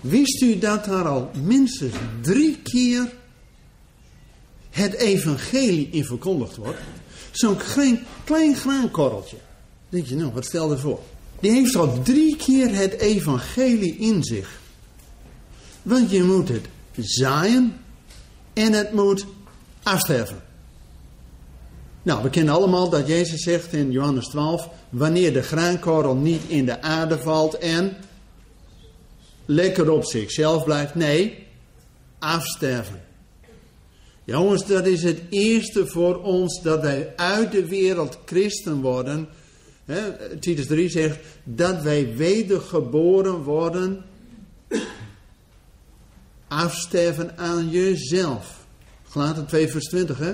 Wist 0.00 0.42
u 0.42 0.58
dat 0.58 0.84
daar 0.84 1.08
al 1.08 1.30
minstens 1.44 1.94
drie 2.20 2.58
keer 2.62 3.12
het 4.70 4.94
evangelie 4.94 5.88
in 5.90 6.04
verkondigd 6.04 6.56
wordt? 6.56 6.78
Zo'n 7.30 7.56
klein, 7.56 8.04
klein 8.24 8.56
graankorreltje. 8.56 9.36
denk 9.88 10.06
je, 10.06 10.16
nou, 10.16 10.32
wat 10.32 10.44
stel 10.44 10.70
je 10.70 10.78
voor? 10.78 11.00
Die 11.40 11.50
heeft 11.50 11.76
al 11.76 12.02
drie 12.02 12.36
keer 12.36 12.74
het 12.74 12.92
evangelie 12.92 13.96
in 13.96 14.22
zich. 14.22 14.60
Want 15.82 16.10
je 16.10 16.22
moet 16.22 16.48
het 16.48 16.66
zaaien 16.96 17.76
en 18.52 18.72
het 18.72 18.92
moet 18.92 19.26
afsterven. 19.82 20.42
Nou, 22.02 22.22
we 22.22 22.30
kennen 22.30 22.54
allemaal 22.54 22.88
dat 22.88 23.06
Jezus 23.06 23.42
zegt 23.42 23.72
in 23.72 23.90
Johannes 23.90 24.28
12: 24.28 24.68
wanneer 24.88 25.32
de 25.32 25.42
graankorrel 25.42 26.14
niet 26.14 26.42
in 26.46 26.64
de 26.64 26.82
aarde 26.82 27.18
valt 27.18 27.58
en 27.58 27.96
lekker 29.44 29.90
op 29.90 30.04
zichzelf 30.04 30.64
blijft, 30.64 30.94
nee, 30.94 31.46
afsterven. 32.18 33.00
Jongens, 34.24 34.66
dat 34.66 34.86
is 34.86 35.02
het 35.02 35.20
eerste 35.28 35.86
voor 35.86 36.22
ons 36.22 36.62
dat 36.62 36.80
wij 36.80 37.12
uit 37.16 37.52
de 37.52 37.66
wereld 37.66 38.18
christen 38.24 38.80
worden. 38.80 39.28
Titus 40.40 40.66
3 40.66 40.88
zegt 40.88 41.18
dat 41.44 41.82
wij 41.82 42.16
wedergeboren 42.16 43.42
worden. 43.42 44.04
Afsterven 46.48 47.38
aan 47.38 47.70
jezelf. 47.70 48.61
Gelaten 49.12 49.46
2 49.46 49.68
vers 49.68 49.84
20 49.84 50.18
hè 50.18 50.32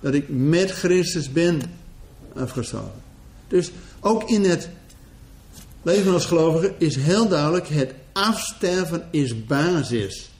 dat 0.00 0.14
ik 0.14 0.28
met 0.28 0.70
Christus 0.70 1.32
ben 1.32 1.60
afgestorven. 2.34 3.02
Dus 3.48 3.70
ook 4.00 4.30
in 4.30 4.44
het 4.44 4.68
leven 5.82 6.12
als 6.12 6.26
gelovige 6.26 6.74
is 6.78 6.96
heel 6.96 7.28
duidelijk: 7.28 7.68
het 7.68 7.94
afsterven 8.12 9.08
is 9.10 9.44
basis. 9.44 10.30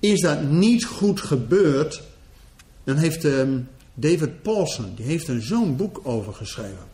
Is 0.00 0.20
dat 0.20 0.42
niet 0.42 0.84
goed 0.84 1.20
gebeurd, 1.20 2.02
dan 2.84 2.96
heeft 2.96 3.24
um, 3.24 3.68
David 3.94 4.42
Paulson, 4.42 4.92
die 4.94 5.04
heeft 5.04 5.28
er 5.28 5.42
zo'n 5.42 5.76
boek 5.76 6.00
over 6.02 6.34
geschreven. 6.34 6.88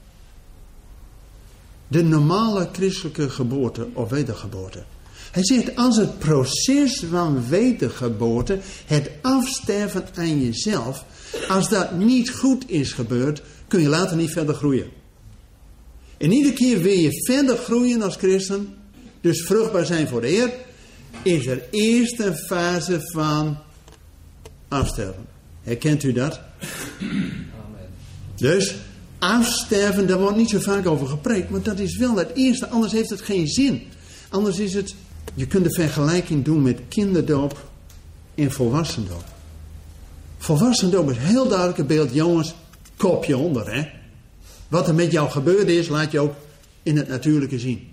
De 1.88 2.02
normale 2.02 2.68
christelijke 2.72 3.30
geboorte 3.30 3.88
of 3.92 4.10
wedergeboorte. 4.10 4.82
Hij 5.30 5.44
zegt, 5.44 5.76
als 5.76 5.96
het 5.96 6.18
proces 6.18 7.04
van 7.10 7.48
wedergeboorte, 7.48 8.58
het 8.86 9.10
afsterven 9.22 10.04
aan 10.14 10.44
jezelf, 10.44 11.04
als 11.48 11.68
dat 11.68 11.98
niet 11.98 12.30
goed 12.30 12.70
is 12.70 12.92
gebeurd, 12.92 13.42
kun 13.68 13.80
je 13.80 13.88
later 13.88 14.16
niet 14.16 14.32
verder 14.32 14.54
groeien. 14.54 14.90
En 16.16 16.32
iedere 16.32 16.54
keer 16.54 16.80
wil 16.80 16.92
je 16.92 17.24
verder 17.24 17.56
groeien 17.56 18.02
als 18.02 18.16
christen, 18.16 18.74
dus 19.20 19.42
vruchtbaar 19.42 19.86
zijn 19.86 20.08
voor 20.08 20.20
de 20.20 20.26
Heer, 20.26 20.52
is 21.22 21.46
er 21.46 21.62
eerst 21.70 22.20
een 22.20 22.36
fase 22.36 23.00
van 23.12 23.58
afsterven. 24.68 25.26
Herkent 25.62 26.02
u 26.02 26.12
dat? 26.12 26.40
Amen. 27.00 27.88
Dus 28.36 28.74
afsterven, 29.18 30.06
daar 30.06 30.18
wordt 30.18 30.36
niet 30.36 30.50
zo 30.50 30.58
vaak 30.58 30.86
over 30.86 31.06
gepreekt, 31.06 31.50
maar 31.50 31.62
dat 31.62 31.78
is 31.78 31.96
wel 31.96 32.16
het 32.16 32.30
eerste, 32.34 32.68
anders 32.68 32.92
heeft 32.92 33.10
het 33.10 33.20
geen 33.20 33.48
zin. 33.48 33.82
Anders 34.28 34.58
is 34.58 34.74
het, 34.74 34.94
je 35.34 35.46
kunt 35.46 35.64
de 35.64 35.74
vergelijking 35.74 36.44
doen 36.44 36.62
met 36.62 36.80
kinderdoop 36.88 37.68
en 38.34 38.52
volwassendoop. 38.52 39.24
Volwassendoop 40.38 41.10
is 41.10 41.16
heel 41.18 41.48
duidelijk 41.48 41.78
een 41.78 41.86
beeld, 41.86 42.14
jongens, 42.14 42.54
kopje 42.96 43.36
onder, 43.36 43.74
hè. 43.74 43.88
Wat 44.68 44.88
er 44.88 44.94
met 44.94 45.12
jou 45.12 45.30
gebeurd 45.30 45.68
is, 45.68 45.88
laat 45.88 46.12
je 46.12 46.20
ook 46.20 46.34
in 46.82 46.96
het 46.96 47.08
natuurlijke 47.08 47.58
zien. 47.58 47.88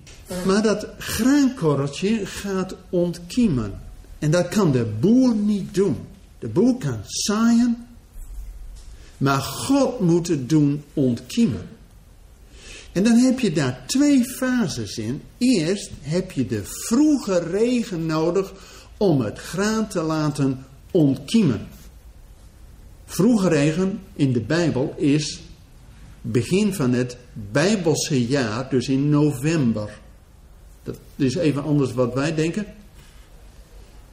Maar 0.45 0.61
dat 0.61 0.87
graankorreltje 0.97 2.25
gaat 2.25 2.75
ontkiemen. 2.89 3.81
En 4.19 4.31
dat 4.31 4.47
kan 4.47 4.71
de 4.71 4.85
boer 4.99 5.35
niet 5.35 5.73
doen. 5.73 5.97
De 6.39 6.47
boer 6.47 6.77
kan 6.77 6.99
zaaien, 7.05 7.87
maar 9.17 9.41
God 9.41 9.99
moet 9.99 10.27
het 10.27 10.49
doen 10.49 10.83
ontkiemen. 10.93 11.69
En 12.93 13.03
dan 13.03 13.15
heb 13.15 13.39
je 13.39 13.51
daar 13.51 13.83
twee 13.85 14.23
fases 14.23 14.97
in. 14.97 15.21
Eerst 15.37 15.91
heb 16.01 16.31
je 16.31 16.45
de 16.45 16.61
vroege 16.63 17.39
regen 17.39 18.05
nodig 18.05 18.53
om 18.97 19.21
het 19.21 19.39
graan 19.39 19.87
te 19.87 20.01
laten 20.01 20.65
ontkiemen. 20.91 21.67
Vroege 23.05 23.47
regen 23.47 23.99
in 24.15 24.33
de 24.33 24.41
Bijbel 24.41 24.93
is 24.97 25.41
begin 26.21 26.73
van 26.73 26.93
het 26.93 27.17
Bijbelse 27.51 28.27
jaar, 28.27 28.69
dus 28.69 28.87
in 28.87 29.09
november. 29.09 29.89
Dat 30.83 30.97
is 31.15 31.35
even 31.35 31.63
anders 31.63 31.93
wat 31.93 32.13
wij 32.13 32.35
denken. 32.35 32.65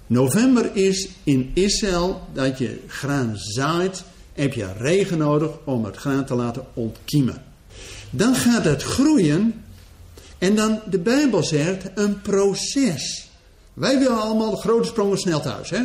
November 0.06 0.76
is 0.76 1.08
in 1.24 1.50
Israël 1.54 2.20
dat 2.32 2.58
je 2.58 2.80
graan 2.86 3.32
zaait, 3.36 4.04
heb 4.32 4.52
je 4.52 4.72
regen 4.72 5.18
nodig 5.18 5.50
om 5.64 5.84
het 5.84 5.96
graan 5.96 6.24
te 6.24 6.34
laten 6.34 6.64
ontkiemen. 6.74 7.49
Dan 8.10 8.34
gaat 8.34 8.64
het 8.64 8.82
groeien 8.82 9.64
en 10.38 10.56
dan, 10.56 10.80
de 10.90 10.98
Bijbel 10.98 11.44
zegt, 11.44 11.84
een 11.94 12.20
proces. 12.20 13.28
Wij 13.74 13.98
willen 13.98 14.20
allemaal 14.20 14.50
de 14.50 14.56
grote 14.56 14.88
sprongen 14.88 15.18
snel 15.18 15.40
thuis, 15.40 15.70
hè? 15.70 15.82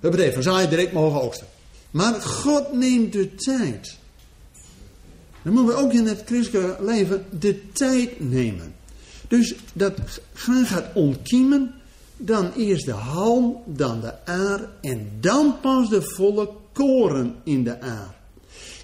Dat 0.00 0.10
betekent 0.10 0.44
zaaien 0.44 0.70
direct 0.70 0.92
mogen 0.92 1.22
oogsten. 1.22 1.46
Maar 1.90 2.20
God 2.20 2.72
neemt 2.72 3.12
de 3.12 3.34
tijd. 3.34 3.96
Dan 5.42 5.52
moeten 5.52 5.74
we 5.74 5.82
ook 5.82 5.92
in 5.92 6.06
het 6.06 6.22
christelijke 6.26 6.84
leven 6.84 7.24
de 7.38 7.72
tijd 7.72 8.30
nemen. 8.30 8.74
Dus 9.28 9.54
dat 9.72 9.92
graan 10.32 10.66
gaat 10.66 10.86
ontkiemen, 10.94 11.74
dan 12.16 12.52
eerst 12.56 12.84
de 12.84 12.92
halm, 12.92 13.62
dan 13.66 14.00
de 14.00 14.26
aar 14.26 14.68
en 14.80 15.10
dan 15.20 15.60
pas 15.60 15.88
de 15.88 16.02
volle 16.02 16.50
koren 16.72 17.34
in 17.44 17.64
de 17.64 17.80
aar. 17.80 18.14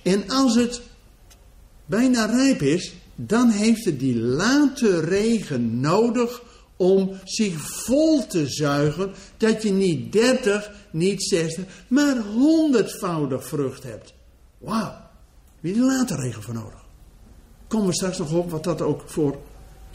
En 0.02 0.31
als 0.31 0.55
het 0.55 0.81
bijna 1.87 2.25
rijp 2.25 2.62
is, 2.62 2.95
dan 3.14 3.50
heeft 3.50 3.85
het 3.85 4.00
die 4.00 4.16
late 4.19 5.00
regen 5.00 5.81
nodig 5.81 6.43
om 6.76 7.11
zich 7.25 7.61
vol 7.61 8.26
te 8.26 8.49
zuigen, 8.49 9.12
dat 9.37 9.62
je 9.62 9.73
niet 9.73 10.12
30, 10.12 10.71
niet 10.90 11.23
60, 11.23 11.64
maar 11.88 12.16
honderdvoudig 12.16 13.47
vrucht 13.47 13.83
hebt. 13.83 14.14
Wauw, 14.59 14.95
wie 15.61 15.73
die 15.73 15.83
late 15.83 16.16
regen 16.16 16.42
voor 16.42 16.55
nodig. 16.55 16.85
Komen 17.68 17.87
we 17.87 17.94
straks 17.94 18.18
nog 18.18 18.33
op 18.33 18.51
wat 18.51 18.64
dat 18.64 18.83
ook 18.83 19.03
voor 19.07 19.38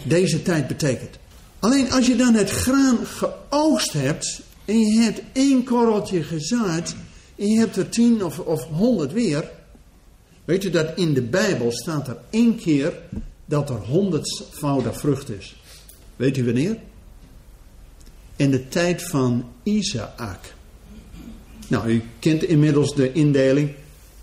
deze 0.04 0.42
tijd 0.42 0.68
betekent. 0.68 1.20
Alleen 1.60 1.92
als 1.92 2.08
je 2.08 2.16
dan 2.16 2.34
het 2.34 2.50
graan 2.50 2.98
geoogst 3.06 3.94
hebt 3.94 4.42
en 4.66 4.80
je 4.80 5.00
hebt 5.00 5.22
één 5.34 5.64
korreltje 5.64 6.24
gezaaid 6.24 6.96
en 7.36 7.48
je 7.48 7.60
hebt 7.60 7.76
er 7.76 7.90
tien 7.90 8.24
of, 8.24 8.40
of 8.40 8.64
honderd 8.64 9.12
weer. 9.12 9.52
Weet 10.46 10.64
je 10.64 10.70
dat 10.70 10.92
in 10.96 11.14
de 11.14 11.22
Bijbel 11.22 11.72
staat 11.72 12.08
er 12.08 12.18
één 12.30 12.56
keer 12.56 12.94
dat 13.46 13.70
er 13.70 13.76
honderdvoudig 13.76 15.00
vrucht 15.00 15.30
is. 15.30 15.56
Weet 16.16 16.38
u 16.38 16.46
wanneer? 16.46 16.78
In 18.36 18.52
de 18.52 18.68
tijd 18.68 19.04
van 19.04 19.46
Isaac. 19.64 20.54
Nou, 21.68 21.90
u 21.90 22.04
kent 22.20 22.44
inmiddels 22.44 22.96
de 22.96 23.12
indeling. 23.12 23.72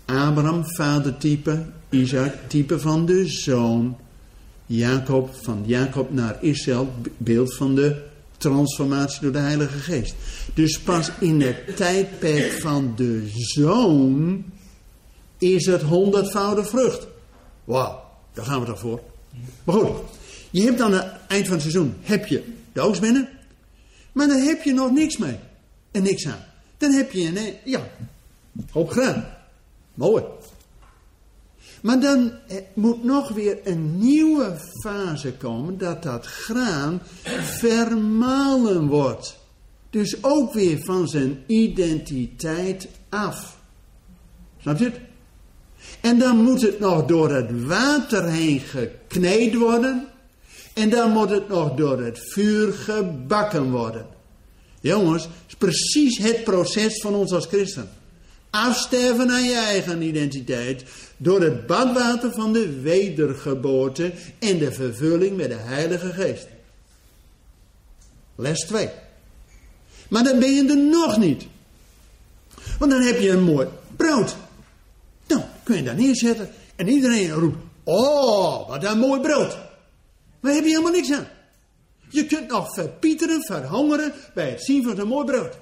Abraham, 0.05 0.63
vadertype. 0.65 1.65
Isaac, 1.89 2.33
type 2.47 2.79
van 2.79 3.05
de 3.05 3.27
zoon. 3.27 3.97
Jacob, 4.65 5.29
van 5.41 5.63
Jacob 5.65 6.13
naar 6.13 6.37
Israël, 6.41 6.93
beeld 7.17 7.55
van 7.55 7.75
de 7.75 8.01
transformatie 8.37 9.21
door 9.21 9.31
de 9.31 9.37
Heilige 9.37 9.77
Geest. 9.77 10.15
Dus 10.53 10.79
pas 10.79 11.11
in 11.19 11.41
het 11.41 11.75
tijdperk 11.75 12.51
van 12.51 12.93
de 12.95 13.29
zoon 13.33 14.43
is 15.39 15.65
het 15.65 15.81
honderdvoudig 15.81 16.69
vrucht. 16.69 17.07
Wauw, 17.63 18.03
daar 18.33 18.45
gaan 18.45 18.59
we 18.59 18.65
toch 18.65 18.79
voor. 18.79 18.99
Maar 19.63 19.75
goed, 19.75 19.89
je 20.49 20.61
hebt 20.61 20.77
dan 20.77 20.93
aan 20.93 21.03
het 21.03 21.13
eind 21.27 21.45
van 21.45 21.53
het 21.53 21.61
seizoen 21.61 21.95
heb 22.01 22.27
je 22.27 22.43
de 22.73 22.81
oogst 22.81 23.01
binnen, 23.01 23.29
maar 24.11 24.27
dan 24.27 24.39
heb 24.39 24.63
je 24.63 24.73
nog 24.73 24.91
niks 24.91 25.17
mee 25.17 25.37
en 25.91 26.03
niks 26.03 26.27
aan. 26.27 26.43
Dan 26.77 26.91
heb 26.91 27.11
je 27.11 27.25
een, 27.27 27.53
ja, 27.63 27.87
hoop 28.71 28.89
graan. 28.89 29.25
Mooi. 29.93 30.23
Maar 31.81 31.99
dan 31.99 32.31
eh, 32.47 32.57
moet 32.73 33.03
nog 33.03 33.29
weer 33.29 33.57
een 33.63 33.97
nieuwe 33.97 34.57
fase 34.83 35.33
komen 35.33 35.77
dat 35.77 36.03
dat 36.03 36.25
graan 36.25 37.01
vermalen 37.41 38.87
wordt. 38.87 39.37
Dus 39.89 40.23
ook 40.23 40.53
weer 40.53 40.77
van 40.83 41.07
zijn 41.07 41.43
identiteit 41.47 42.87
af. 43.09 43.57
Snap 44.61 44.77
je 44.77 44.85
het? 44.85 44.99
En 46.01 46.19
dan 46.19 46.37
moet 46.37 46.61
het 46.61 46.79
nog 46.79 47.05
door 47.05 47.31
het 47.31 47.65
water 47.65 48.29
heen 48.29 48.59
gekneed 48.59 49.55
worden. 49.55 50.07
En 50.73 50.89
dan 50.89 51.11
moet 51.11 51.29
het 51.29 51.47
nog 51.47 51.75
door 51.75 52.01
het 52.01 52.19
vuur 52.31 52.73
gebakken 52.73 53.71
worden. 53.71 54.05
Jongens, 54.81 55.27
is 55.47 55.55
precies 55.55 56.17
het 56.17 56.43
proces 56.43 57.01
van 57.01 57.13
ons 57.13 57.31
als 57.31 57.45
christen. 57.45 57.89
Afsterven 58.49 59.29
aan 59.29 59.43
je 59.43 59.55
eigen 59.55 60.01
identiteit 60.01 60.83
door 61.17 61.41
het 61.41 61.67
badwater 61.67 62.31
van 62.31 62.53
de 62.53 62.81
wedergeboorte 62.81 64.11
en 64.39 64.57
de 64.57 64.71
vervulling 64.71 65.37
met 65.37 65.49
de 65.49 65.55
Heilige 65.55 66.13
Geest. 66.13 66.47
Les 68.35 68.59
2. 68.59 68.89
Maar 70.09 70.23
dan 70.23 70.39
ben 70.39 70.53
je 70.53 70.69
er 70.69 70.77
nog 70.77 71.17
niet. 71.17 71.45
Want 72.79 72.91
dan 72.91 73.01
heb 73.01 73.19
je 73.19 73.29
een 73.29 73.43
mooi 73.43 73.67
brood. 73.95 74.35
Kun 75.69 75.77
je 75.77 75.83
daar 75.83 75.95
neerzetten 75.95 76.49
en 76.75 76.87
iedereen 76.87 77.31
roept, 77.31 77.57
oh, 77.83 78.67
wat 78.67 78.83
een 78.83 78.99
mooi 78.99 79.21
brood. 79.21 79.57
Maar 80.39 80.53
heb 80.53 80.63
je 80.63 80.69
helemaal 80.69 80.91
niks 80.91 81.11
aan. 81.11 81.27
Je 82.09 82.25
kunt 82.25 82.47
nog 82.47 82.73
verpieteren, 82.73 83.45
verhongeren 83.45 84.13
bij 84.33 84.49
het 84.49 84.63
zien 84.63 84.83
van 84.83 84.99
een 84.99 85.07
mooi 85.07 85.25
brood. 85.25 85.57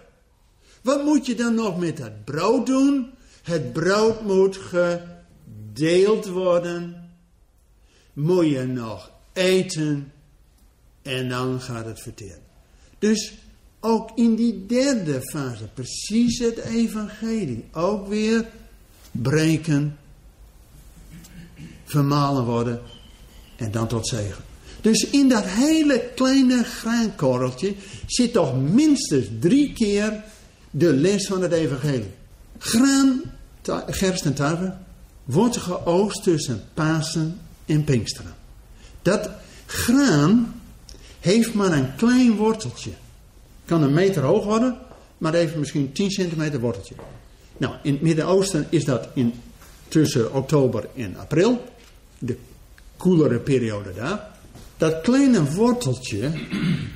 Wat 0.82 1.04
moet 1.04 1.26
je 1.26 1.36
dan 1.36 1.56
nog 1.56 1.80
met 1.80 1.98
het 1.98 2.26
brood 2.26 2.66
doen? 2.66 3.10
Het 3.44 3.74
brood 3.74 4.22
moet 4.22 4.58
gedeeld 4.58 6.28
worden. 6.28 7.10
Moet 8.14 8.50
je 8.50 8.64
nog 8.64 9.12
eten. 9.34 10.12
En 11.02 11.30
dan 11.30 11.62
gaat 11.62 11.86
het 11.86 12.02
verteren. 12.02 12.44
Dus 13.00 13.34
ook 13.80 14.12
in 14.16 14.36
die 14.36 14.66
derde 14.66 15.22
fase, 15.22 15.68
precies 15.74 16.40
het 16.40 16.58
evangelie. 16.58 17.66
Ook 17.72 18.08
weer 18.08 18.46
breken, 19.12 19.98
vermalen 21.86 22.44
worden 22.44 22.82
en 23.56 23.72
dan 23.72 23.88
tot 23.88 24.08
zegen. 24.08 24.44
Dus 24.82 25.10
in 25.10 25.30
dat 25.30 25.44
hele 25.46 26.10
kleine 26.16 26.64
graankorreltje 26.64 27.76
zit 28.06 28.34
toch 28.34 28.62
minstens 28.62 29.26
drie 29.40 29.74
keer 29.74 30.24
de 30.72 30.94
les 30.94 31.28
van 31.28 31.42
het 31.42 31.52
evangelie. 31.52 32.12
Graan, 32.58 33.22
gerst 33.88 34.26
en 34.26 34.34
tarwe 34.34 34.74
wordt 35.24 35.58
geoogst 35.58 36.24
tussen 36.24 36.64
Pasen 36.74 37.40
en 37.66 37.84
Pinksteren. 37.84 38.36
Dat 39.02 39.30
graan 39.66 40.62
heeft 41.20 41.54
maar 41.54 41.72
een 41.72 41.96
klein 41.96 42.36
worteltje. 42.36 42.92
Kan 43.66 43.84
een 43.84 43.94
meter 43.94 44.24
hoog 44.24 44.44
worden, 44.44 44.78
maar 45.18 45.34
heeft 45.34 45.56
misschien 45.56 45.92
10 45.92 46.12
centimeter 46.12 46.60
worteltje. 46.60 46.96
Nou, 47.58 47.74
in 47.84 47.94
het 47.94 48.02
Midden-Oosten 48.02 48.68
is 48.70 48.86
dat 48.86 49.08
in, 49.14 49.34
tussen 49.88 50.34
oktober 50.34 50.88
en 50.96 51.18
april. 51.18 51.64
De 52.20 52.38
koelere 52.98 53.40
periode 53.40 53.94
daar. 53.94 54.36
Dat 54.78 55.02
kleine 55.02 55.54
worteltje 55.54 56.32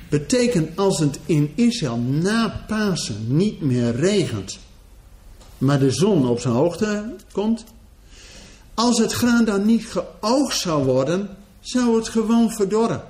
betekent 0.08 0.78
als 0.78 0.98
het 0.98 1.18
in 1.26 1.52
Israël 1.54 1.98
na 1.98 2.64
Pasen 2.66 3.36
niet 3.36 3.60
meer 3.60 3.96
regent, 3.96 4.58
maar 5.58 5.78
de 5.78 5.90
zon 5.90 6.28
op 6.28 6.40
zijn 6.40 6.54
hoogte 6.54 7.14
komt. 7.32 7.64
Als 8.74 8.98
het 8.98 9.12
graan 9.12 9.44
dan 9.44 9.66
niet 9.66 9.86
geoogst 9.86 10.60
zou 10.60 10.84
worden, 10.84 11.36
zou 11.60 11.96
het 11.96 12.08
gewoon 12.08 12.50
verdorren. 12.50 13.02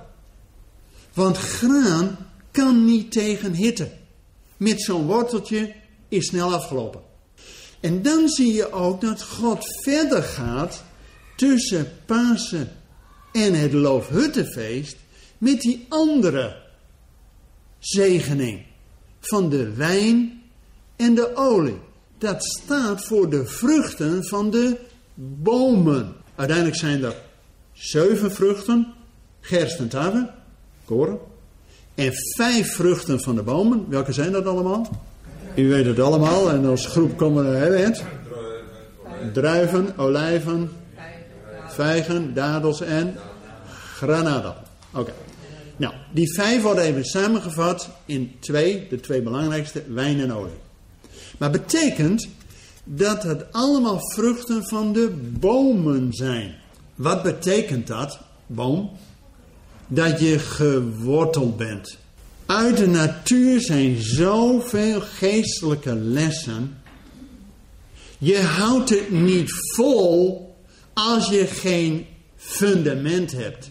Want 1.15 1.39
graan 1.39 2.17
kan 2.51 2.85
niet 2.85 3.13
tegen 3.13 3.55
hitte. 3.55 3.91
Met 4.57 4.83
zo'n 4.83 5.07
worteltje 5.07 5.75
is 6.09 6.27
snel 6.27 6.53
afgelopen. 6.53 7.01
En 7.83 8.03
dan 8.03 8.29
zie 8.29 8.53
je 8.53 8.73
ook 8.73 9.01
dat 9.01 9.23
God 9.23 9.65
verder 9.83 10.23
gaat 10.23 10.85
tussen 11.37 11.93
Pasen 12.07 12.69
en 13.33 13.55
het 13.55 13.73
Loofhuttenfeest 13.73 14.97
met 15.39 15.61
die 15.61 15.87
andere 15.89 16.57
zegening 17.79 18.63
van 19.21 19.51
de 19.51 19.73
wijn 19.73 20.43
en 20.97 21.15
de 21.15 21.37
olie. 21.37 21.79
Dat 22.19 22.45
staat 22.45 23.05
voor 23.05 23.31
de 23.31 23.47
vruchten 23.47 24.25
van 24.25 24.51
de 24.51 24.77
bomen. 25.15 26.13
Uiteindelijk 26.35 26.79
zijn 26.79 27.05
er 27.05 27.15
zeven 27.73 28.33
vruchten, 28.33 28.95
gerst 29.41 29.79
en 29.79 29.89
tarwe, 29.89 30.31
koren. 30.85 31.19
En 31.95 32.13
vijf 32.37 32.75
vruchten 32.75 33.21
van 33.21 33.35
de 33.35 33.43
bomen. 33.43 33.89
Welke 33.89 34.13
zijn 34.13 34.33
dat 34.33 34.47
allemaal? 34.47 35.03
U 35.55 35.69
weet 35.69 35.87
het 35.87 36.01
allemaal 36.01 36.51
en 36.51 36.67
als 36.67 36.87
groep 36.87 37.17
komen 37.17 37.51
we 37.51 37.79
het. 37.79 38.03
Druiven, 39.33 39.99
olijven, 39.99 40.71
vijgen, 41.69 42.35
dadels 42.35 42.81
en 42.81 43.17
granada. 43.95 44.63
Oké. 44.93 45.13
Nou, 45.77 45.95
die 46.13 46.35
vijf 46.35 46.63
worden 46.63 46.85
even 46.85 47.05
samengevat 47.05 47.91
in 48.07 48.33
twee, 48.41 48.87
de 48.89 49.01
twee 49.01 49.23
belangrijkste, 49.23 49.83
wijn 49.89 50.21
en 50.21 50.33
olie. 50.33 50.61
Maar 51.39 51.51
betekent 51.51 52.29
dat 52.85 53.23
het 53.23 53.53
allemaal 53.53 53.99
vruchten 54.13 54.65
van 54.65 54.93
de 54.93 55.11
bomen 55.39 56.13
zijn. 56.13 56.55
Wat 56.95 57.23
betekent 57.23 57.87
dat, 57.87 58.19
boom? 58.47 58.91
Dat 59.87 60.21
je 60.21 60.39
geworteld 60.39 61.57
bent. 61.57 61.99
Uit 62.53 62.77
de 62.77 62.87
natuur 62.87 63.61
zijn 63.61 64.03
zoveel 64.03 65.01
geestelijke 65.01 65.95
lessen. 65.95 66.79
Je 68.19 68.41
houdt 68.41 68.91
het 68.91 69.11
niet 69.11 69.51
vol 69.75 70.55
als 70.93 71.29
je 71.29 71.47
geen 71.47 72.07
fundament 72.37 73.33
hebt. 73.33 73.71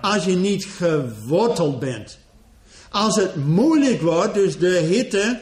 Als 0.00 0.24
je 0.24 0.36
niet 0.36 0.64
geworteld 0.64 1.78
bent. 1.78 2.18
Als 2.90 3.16
het 3.16 3.46
moeilijk 3.46 4.00
wordt, 4.00 4.34
dus 4.34 4.58
de 4.58 4.76
hitte 4.76 5.40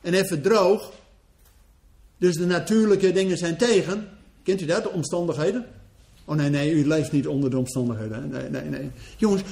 en 0.00 0.14
even 0.14 0.42
droog. 0.42 0.92
Dus 2.18 2.36
de 2.36 2.46
natuurlijke 2.46 3.12
dingen 3.12 3.38
zijn 3.38 3.56
tegen. 3.56 4.08
Kent 4.42 4.60
u 4.60 4.66
dat, 4.66 4.82
de 4.82 4.90
omstandigheden? 4.90 5.66
Oh 6.24 6.36
nee, 6.36 6.50
nee, 6.50 6.72
u 6.72 6.86
leeft 6.86 7.12
niet 7.12 7.26
onder 7.26 7.50
de 7.50 7.58
omstandigheden. 7.58 8.28
Nee, 8.28 8.50
nee, 8.50 8.62
nee. 8.62 8.90
Jongens, 9.16 9.42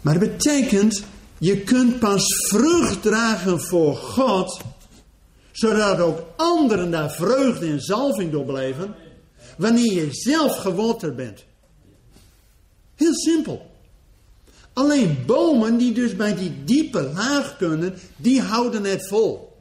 maar 0.00 0.18
dat 0.18 0.30
betekent, 0.30 1.02
je 1.38 1.60
kunt 1.60 1.98
pas 1.98 2.46
vrucht 2.48 3.02
dragen 3.02 3.60
voor 3.60 3.96
God, 3.96 4.60
zodat 5.52 6.00
ook 6.00 6.22
anderen 6.36 6.90
daar 6.90 7.10
vreugde 7.10 7.66
en 7.66 7.80
zalving 7.80 8.32
door 8.32 8.44
beleven, 8.44 8.94
wanneer 9.56 9.92
je 9.92 10.08
zelf 10.10 10.56
geworteld 10.56 11.16
bent. 11.16 11.44
Heel 12.94 13.14
simpel. 13.14 13.70
Alleen 14.72 15.18
bomen 15.26 15.76
die 15.76 15.92
dus 15.92 16.16
bij 16.16 16.34
die 16.34 16.64
diepe 16.64 17.02
laag 17.02 17.56
kunnen, 17.56 17.94
die 18.16 18.40
houden 18.40 18.84
het 18.84 19.08
vol. 19.08 19.56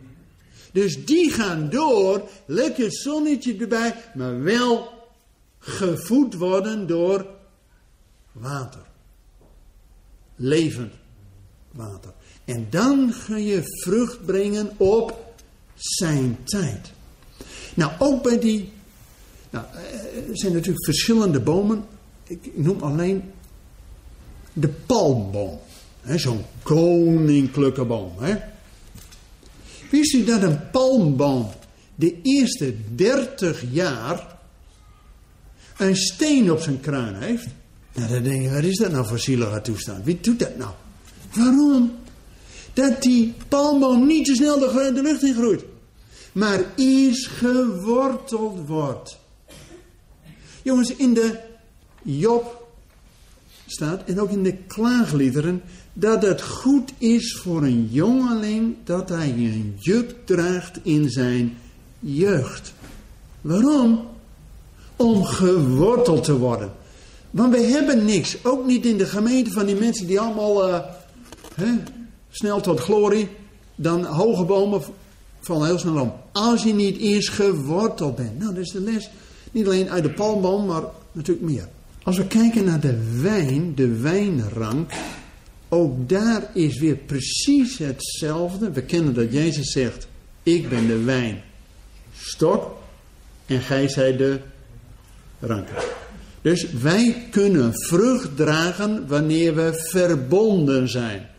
Dus 0.72 1.06
die 1.06 1.32
gaan 1.32 1.70
door, 1.70 2.30
lekker 2.46 2.92
zonnetje 2.92 3.58
erbij, 3.58 3.96
maar 4.14 4.44
wel 4.44 4.90
gevoed 5.60 6.34
worden 6.34 6.88
door 6.88 7.26
water. 8.32 8.82
Levend 10.36 10.94
water. 11.78 12.12
En 12.46 12.68
dan 12.70 13.14
ga 13.14 13.38
je 13.38 13.62
vrucht 13.84 14.26
brengen 14.26 14.72
op 14.78 15.36
zijn 15.76 16.38
tijd. 16.44 16.92
Nou, 17.74 17.92
ook 18.00 18.24
bij 18.24 18.40
die. 18.40 18.72
Nou, 19.50 19.66
er 20.30 20.38
zijn 20.38 20.54
natuurlijk 20.54 20.86
verschillende 20.86 21.40
bomen. 21.40 21.86
Ik 22.28 22.52
noem 22.54 22.82
alleen 22.82 23.24
de 24.54 24.68
palmboom. 24.68 25.60
Zo'n 26.16 26.44
koninklijke 26.64 27.86
boom. 27.86 28.12
Hè? 28.20 28.36
Wist 29.92 30.14
u 30.14 30.24
dat 30.24 30.42
een 30.42 30.70
palmboom 30.70 31.50
de 31.96 32.22
eerste 32.22 32.76
30 32.96 33.64
jaar 33.72 34.38
een 35.78 35.96
steen 35.96 36.52
op 36.52 36.60
zijn 36.60 36.80
kruin 36.80 37.16
heeft? 37.16 37.48
Nou, 37.94 38.10
dan 38.10 38.24
denk 38.24 38.42
je, 38.42 38.50
wat 38.50 38.64
is 38.64 38.78
dat 38.78 38.92
nou 38.92 39.08
voor 39.08 39.20
zielige 39.20 39.62
toestand? 39.62 40.06
Wie 40.06 40.20
doet 40.22 40.40
dat 40.40 40.58
nou? 40.58 40.72
Waarom? 41.38 41.92
Dat 42.74 43.02
die 43.02 43.34
palmboom 43.48 44.06
niet 44.06 44.28
zo 44.28 44.34
snel 44.34 44.60
de, 44.60 45.00
lucht 45.02 45.24
in 45.24 45.34
groeit. 45.34 45.64
Maar 46.32 46.66
eerst 46.76 47.28
geworteld 47.28 48.68
wordt. 48.68 49.18
Jongens, 50.64 50.96
in 50.96 51.14
de 51.14 51.40
Job 52.02 52.68
staat, 53.66 54.04
en 54.06 54.20
ook 54.20 54.30
in 54.30 54.44
de 54.44 54.54
klaagliederen, 54.68 55.62
dat 55.94 56.22
het 56.22 56.42
goed 56.42 56.92
is 56.98 57.36
voor 57.36 57.64
een 57.64 57.88
jongeling 57.92 58.76
dat 58.84 59.10
hij 59.10 59.30
een 59.30 59.76
juk 59.80 60.16
draagt 60.26 60.80
in 60.84 61.10
zijn 61.10 61.58
jeugd. 62.00 62.74
Waarom? 63.42 64.08
Om 64.96 65.24
geworteld 65.24 66.24
te 66.24 66.38
worden. 66.38 66.72
Want 67.32 67.54
we 67.54 67.62
hebben 67.62 68.06
niks, 68.06 68.38
ook 68.44 68.66
niet 68.66 68.86
in 68.86 68.98
de 68.98 69.06
gemeente 69.06 69.52
van 69.52 69.66
die 69.66 69.76
mensen 69.76 70.08
die 70.08 70.20
allemaal 70.20 70.70
uh, 70.70 70.80
snel 72.30 72.62
tot 72.62 72.80
glorie, 72.80 73.28
dan 73.76 74.04
hoge 74.04 74.44
bomen 74.44 74.82
vallen 75.40 75.68
heel 75.68 75.80
snel 75.80 76.02
om. 76.02 76.14
Als 76.32 76.64
je 76.64 76.74
niet 76.74 76.98
eerst 76.98 77.30
geworteld 77.30 78.16
bent. 78.16 78.40
Nou, 78.40 78.54
dat 78.54 78.64
is 78.64 78.72
de 78.72 78.82
les. 78.82 79.10
Niet 79.52 79.66
alleen 79.66 79.90
uit 79.90 80.04
de 80.04 80.14
palmboom, 80.14 80.66
maar 80.66 80.84
natuurlijk 81.12 81.48
meer. 81.48 81.68
Als 82.04 82.18
we 82.18 82.28
kijken 82.28 82.64
naar 82.64 82.80
de 82.80 83.22
wijn, 83.22 83.76
de 83.76 83.88
wijnrank, 83.88 84.92
ook 85.70 86.10
daar 86.10 86.50
is 86.54 86.80
weer 86.80 86.96
precies 86.96 87.78
hetzelfde. 87.78 88.72
We 88.72 88.82
kennen 88.82 89.14
dat 89.14 89.34
Jezus 89.34 89.72
zegt, 89.72 90.08
ik 90.44 90.70
ben 90.70 90.88
de 90.88 91.04
wijnstok 91.04 92.78
en 93.46 93.62
gij 93.62 93.90
zijt 93.90 94.18
de 94.18 94.40
rank. 95.40 95.68
Dus 96.42 96.72
wij 96.72 97.28
kunnen 97.32 97.72
vrucht 97.74 98.36
dragen 98.36 99.08
wanneer 99.08 99.56
we 99.56 99.86
verbonden 99.90 100.90
zijn. 100.90 101.30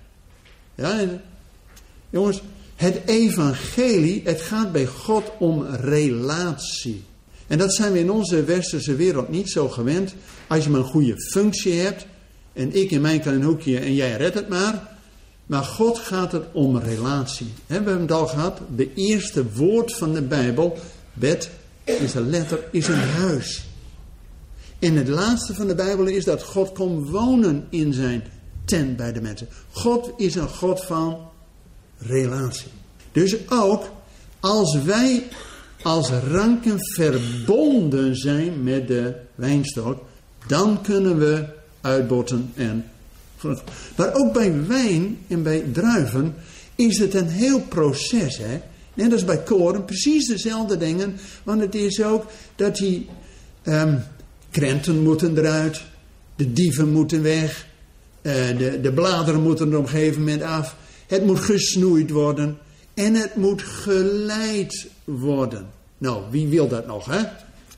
Ja, 0.78 1.20
jongens, 2.10 2.42
het 2.76 3.00
evangelie, 3.06 4.20
het 4.24 4.40
gaat 4.40 4.72
bij 4.72 4.86
God 4.86 5.24
om 5.38 5.66
relatie. 5.66 7.04
En 7.46 7.58
dat 7.58 7.74
zijn 7.74 7.92
we 7.92 7.98
in 7.98 8.10
onze 8.10 8.44
westerse 8.44 8.94
wereld 8.94 9.28
niet 9.28 9.50
zo 9.50 9.68
gewend. 9.68 10.14
Als 10.48 10.64
je 10.64 10.70
maar 10.70 10.80
een 10.80 10.86
goede 10.86 11.20
functie 11.20 11.80
hebt. 11.80 12.06
En 12.52 12.74
ik 12.74 12.90
in 12.90 13.00
mijn 13.00 13.20
klein 13.20 13.42
hoekje 13.42 13.78
en 13.78 13.94
jij 13.94 14.16
redt 14.16 14.34
het 14.34 14.48
maar. 14.48 14.96
Maar 15.46 15.64
God 15.64 15.98
gaat 15.98 16.32
het 16.32 16.44
om 16.52 16.78
relatie. 16.78 17.52
we 17.66 17.74
hebben 17.74 18.00
het 18.00 18.12
al 18.12 18.26
gehad. 18.26 18.60
De 18.76 18.94
eerste 18.94 19.52
woord 19.52 19.96
van 19.96 20.12
de 20.12 20.22
Bijbel, 20.22 20.78
bed, 21.12 21.50
is 21.84 22.14
een 22.14 22.30
letter, 22.30 22.64
is 22.70 22.88
een 22.88 22.94
huis. 22.94 23.64
En 24.78 24.96
het 24.96 25.08
laatste 25.08 25.54
van 25.54 25.66
de 25.66 25.74
Bijbel 25.74 26.06
is 26.06 26.24
dat 26.24 26.42
God 26.42 26.72
komt 26.72 27.08
wonen 27.08 27.66
in 27.70 27.92
zijn 27.92 28.22
tent 28.68 28.96
bij 28.96 29.12
de 29.12 29.20
mensen. 29.20 29.48
God 29.72 30.12
is 30.16 30.34
een 30.34 30.48
God 30.48 30.84
van 30.84 31.18
relatie. 31.98 32.70
Dus 33.12 33.36
ook 33.48 33.90
als 34.40 34.82
wij 34.82 35.22
als 35.82 36.10
ranken 36.10 36.78
verbonden 36.78 38.16
zijn 38.16 38.62
met 38.62 38.88
de 38.88 39.14
wijnstok, 39.34 40.04
dan 40.46 40.82
kunnen 40.82 41.18
we 41.18 41.44
uitbotten 41.80 42.52
en 42.54 42.84
Maar 43.96 44.14
ook 44.14 44.32
bij 44.32 44.66
wijn 44.66 45.18
en 45.26 45.42
bij 45.42 45.64
druiven 45.72 46.34
is 46.74 46.98
het 46.98 47.14
een 47.14 47.28
heel 47.28 47.60
proces. 47.60 48.38
Hè? 48.38 48.60
Net 48.94 49.12
als 49.12 49.24
bij 49.24 49.42
koren, 49.42 49.84
precies 49.84 50.26
dezelfde 50.26 50.76
dingen. 50.76 51.16
Want 51.42 51.60
het 51.60 51.74
is 51.74 52.02
ook 52.02 52.26
dat 52.56 52.76
die 52.76 53.08
um, 53.64 54.02
krenten 54.50 55.02
moeten 55.02 55.38
eruit, 55.38 55.82
de 56.36 56.52
dieven 56.52 56.88
moeten 56.88 57.22
weg, 57.22 57.66
de, 58.58 58.78
de 58.82 58.92
bladeren 58.92 59.42
moeten 59.42 59.70
er 59.70 59.78
op 59.78 59.82
een 59.82 59.88
gegeven 59.88 60.20
moment 60.20 60.42
af. 60.42 60.76
Het 61.06 61.24
moet 61.24 61.40
gesnoeid 61.40 62.10
worden 62.10 62.58
en 62.94 63.14
het 63.14 63.36
moet 63.36 63.62
geleid 63.62 64.86
worden. 65.04 65.66
Nou, 65.98 66.22
wie 66.30 66.46
wil 66.46 66.68
dat 66.68 66.86
nog, 66.86 67.06
hè? 67.06 67.22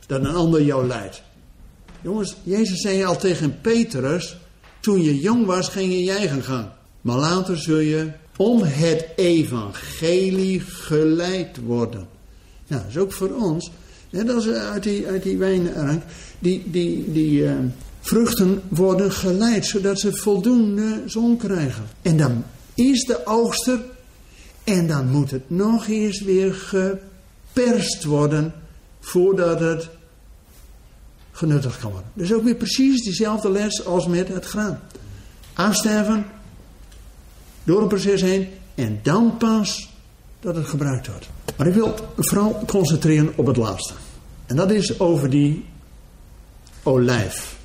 Dat 0.06 0.20
een 0.20 0.34
ander 0.34 0.62
jou 0.62 0.86
leidt. 0.86 1.22
Jongens, 2.02 2.36
Jezus 2.42 2.80
zei 2.80 3.04
al 3.04 3.16
tegen 3.16 3.60
Petrus, 3.60 4.36
Toen 4.80 5.02
je 5.02 5.20
jong 5.20 5.46
was, 5.46 5.68
ging 5.68 5.92
je 5.92 6.04
je 6.04 6.12
eigen 6.12 6.42
gang. 6.42 6.66
Maar 7.00 7.16
later 7.16 7.58
zul 7.58 7.78
je 7.78 8.08
om 8.36 8.62
het 8.62 9.06
evangelie 9.16 10.60
geleid 10.60 11.58
worden. 11.64 12.08
Nou, 12.66 12.82
dat 12.82 12.90
is 12.90 12.96
ook 12.96 13.12
voor 13.12 13.30
ons. 13.30 13.70
Net 14.10 14.30
als 14.30 14.48
uit 14.48 14.82
die, 14.82 15.06
uit 15.06 15.22
die 15.22 15.38
wijnrank. 15.38 16.02
Die, 16.38 16.62
die, 16.70 17.12
die 17.12 17.40
uh, 17.42 17.52
vruchten 18.00 18.62
worden 18.68 19.12
geleid, 19.12 19.66
zodat 19.66 20.00
ze 20.00 20.12
voldoende 20.12 21.02
zon 21.06 21.36
krijgen. 21.36 21.84
En 22.02 22.16
dan 22.16 22.44
is 22.74 23.04
de 23.04 23.26
oogster. 23.26 23.80
En 24.64 24.86
dan 24.86 25.08
moet 25.08 25.30
het 25.30 25.50
nog 25.50 25.88
eens 25.88 26.22
weer 26.22 26.54
geperst 26.54 28.04
worden. 28.04 28.52
Voordat 29.00 29.60
het 29.60 29.88
genuttigd 31.32 31.78
kan 31.78 31.90
worden. 31.90 32.10
Dus 32.14 32.32
ook 32.32 32.44
weer 32.44 32.54
precies 32.54 33.04
diezelfde 33.04 33.50
les 33.50 33.84
als 33.84 34.06
met 34.06 34.28
het 34.28 34.44
graan. 34.44 34.80
Afsterven, 35.52 36.26
door 37.64 37.82
een 37.82 37.88
proces 37.88 38.20
heen 38.20 38.48
en 38.74 39.00
dan 39.02 39.36
pas 39.36 39.90
dat 40.40 40.56
het 40.56 40.66
gebruikt 40.66 41.06
wordt. 41.06 41.28
Maar 41.56 41.66
ik 41.66 41.74
wil 41.74 41.94
vooral 42.16 42.62
concentreren 42.66 43.32
op 43.36 43.46
het 43.46 43.56
laatste. 43.56 43.92
En 44.46 44.56
dat 44.56 44.70
is 44.70 45.00
over 45.00 45.30
die 45.30 45.64
olijf. 46.82 47.58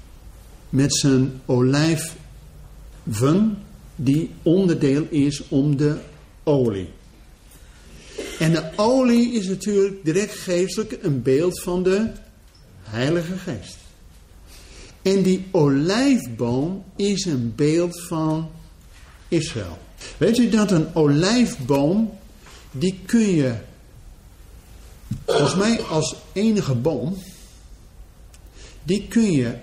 Met 0.70 0.96
zijn 0.96 1.42
olijven 1.46 3.58
die 3.96 4.32
onderdeel 4.44 5.08
is 5.10 5.48
om 5.48 5.78
de 5.78 5.98
olie. 6.44 6.90
En 8.40 8.52
de 8.52 8.70
olie 8.76 9.32
is 9.32 9.48
natuurlijk 9.48 10.06
direct 10.06 10.34
geestelijk 10.34 10.98
een 11.02 11.22
beeld 11.22 11.62
van 11.62 11.84
de 11.84 12.12
Heilige 12.84 13.38
Geest. 13.38 13.78
En 15.02 15.24
die 15.24 15.46
olijfboom 15.52 16.84
is 16.96 17.26
een 17.26 17.54
beeld 17.56 18.08
van 18.08 18.50
Israël. 19.28 19.78
Weet 20.18 20.38
u 20.38 20.50
dat 20.50 20.72
een 20.72 20.96
olijfboom, 20.96 22.18
die 22.72 23.00
kun 23.06 23.36
je, 23.36 23.56
volgens 25.26 25.56
mij 25.56 25.82
als 25.82 26.16
enige 26.34 26.76
boom, 26.76 27.18
die 28.84 29.08
kun 29.08 29.32
je 29.32 29.58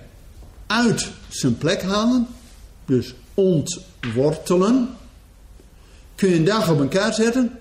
uit 0.67 1.11
zijn 1.29 1.57
plek 1.57 1.81
halen, 1.81 2.27
dus 2.85 3.15
ontwortelen. 3.33 4.89
Kun 6.15 6.29
je 6.29 6.35
een 6.35 6.43
dag 6.43 6.69
op 6.69 6.79
een 6.79 6.89
kaart 6.89 7.15
zetten, 7.15 7.59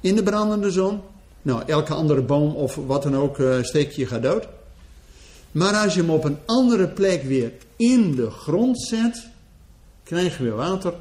in 0.00 0.16
de 0.16 0.22
brandende 0.22 0.70
zon. 0.70 1.00
Nou, 1.42 1.62
elke 1.66 1.94
andere 1.94 2.22
boom 2.22 2.54
of 2.54 2.74
wat 2.74 3.02
dan 3.02 3.16
ook 3.16 3.38
uh, 3.38 3.62
je 3.62 4.06
gaat 4.06 4.22
dood. 4.22 4.48
Maar 5.52 5.74
als 5.74 5.94
je 5.94 6.00
hem 6.00 6.10
op 6.10 6.24
een 6.24 6.38
andere 6.46 6.88
plek 6.88 7.22
weer 7.22 7.52
in 7.76 8.14
de 8.14 8.30
grond 8.30 8.82
zet, 8.82 9.26
krijg 10.02 10.36
je 10.36 10.42
weer 10.42 10.54
water, 10.54 10.94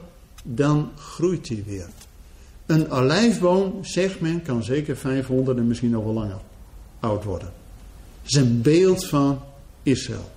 dan 0.44 0.92
groeit 0.96 1.48
hij 1.48 1.64
weer. 1.66 1.88
Een 2.66 2.92
olijfboom, 2.92 3.78
zegt 3.82 4.20
men, 4.20 4.42
kan 4.42 4.64
zeker 4.64 4.98
500 4.98 5.58
en 5.58 5.68
misschien 5.68 5.90
nog 5.90 6.04
wel 6.04 6.14
langer 6.14 6.40
oud 7.00 7.24
worden. 7.24 7.52
Het 8.22 8.32
is 8.32 8.38
een 8.38 8.62
beeld 8.62 9.08
van 9.08 9.42
Israël. 9.84 10.32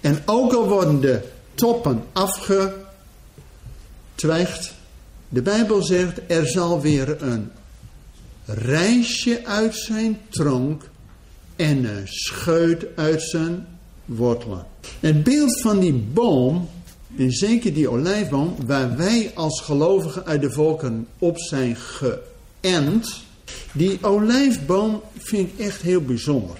En 0.00 0.22
ook 0.26 0.52
al 0.52 0.68
worden 0.68 1.00
de 1.00 1.20
toppen 1.54 2.02
afgetwijgd, 2.12 2.84
de 5.28 5.42
Bijbel 5.42 5.82
zegt 5.82 6.20
er 6.26 6.46
zal 6.46 6.80
weer 6.80 7.22
een 7.22 7.50
reisje 8.44 9.40
uit 9.44 9.76
zijn 9.76 10.18
tronk 10.28 10.90
en 11.56 11.84
een 11.84 12.08
scheut 12.08 12.86
uit 12.94 13.22
zijn 13.22 13.66
wortelen. 14.04 14.66
Het 15.00 15.24
beeld 15.24 15.60
van 15.60 15.78
die 15.78 15.92
boom, 15.92 16.68
en 17.16 17.32
zeker 17.32 17.74
die 17.74 17.88
olijfboom, 17.90 18.54
waar 18.66 18.96
wij 18.96 19.32
als 19.34 19.60
gelovigen 19.60 20.26
uit 20.26 20.40
de 20.40 20.50
volken 20.50 21.06
op 21.18 21.38
zijn 21.38 21.76
geënt, 21.76 23.22
die 23.72 23.98
olijfboom 24.02 25.02
vind 25.18 25.48
ik 25.48 25.58
echt 25.58 25.82
heel 25.82 26.00
bijzonder. 26.00 26.56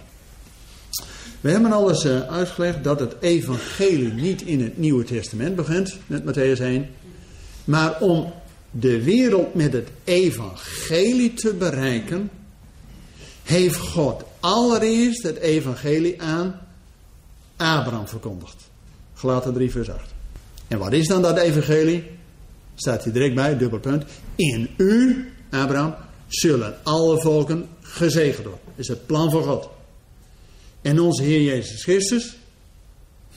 We 1.41 1.51
hebben 1.51 1.73
alles 1.73 2.05
uh, 2.05 2.21
uitgelegd 2.21 2.85
dat 2.85 3.01
het 3.01 3.15
evangelie 3.21 4.13
niet 4.13 4.43
in 4.43 4.63
het 4.63 4.79
Nieuwe 4.79 5.05
Testament 5.05 5.57
begint, 5.57 5.97
met 6.07 6.23
Matthäus 6.23 6.61
1. 6.61 6.89
Maar 7.65 8.01
om 8.01 8.33
de 8.71 9.03
wereld 9.03 9.55
met 9.55 9.73
het 9.73 9.89
evangelie 10.05 11.35
te 11.35 11.55
bereiken, 11.55 12.31
heeft 13.43 13.77
God 13.77 14.25
allereerst 14.41 15.23
het 15.23 15.37
evangelie 15.37 16.23
aan 16.23 16.61
Abraham 17.57 18.09
verkondigd. 18.09 18.57
Gelaten 19.15 19.53
3 19.53 19.71
vers 19.71 19.91
8. 19.91 20.05
En 20.69 20.79
wat 20.79 20.93
is 20.93 21.07
dan 21.07 21.23
dat 21.23 21.37
evangelie? 21.37 22.05
Staat 22.75 23.05
hier 23.05 23.13
direct 23.13 23.35
bij, 23.35 23.57
dubbelpunt. 23.57 24.05
In 24.35 24.69
u, 24.77 25.29
Abraham, 25.51 25.95
zullen 26.27 26.77
alle 26.83 27.21
volken 27.21 27.69
gezegend 27.81 28.47
worden. 28.47 28.65
Dat 28.65 28.79
is 28.79 28.89
het 28.89 29.07
plan 29.07 29.31
van 29.31 29.43
God. 29.43 29.69
En 30.89 31.01
onze 31.01 31.23
Heer 31.23 31.43
Jezus 31.43 31.83
Christus, 31.83 32.37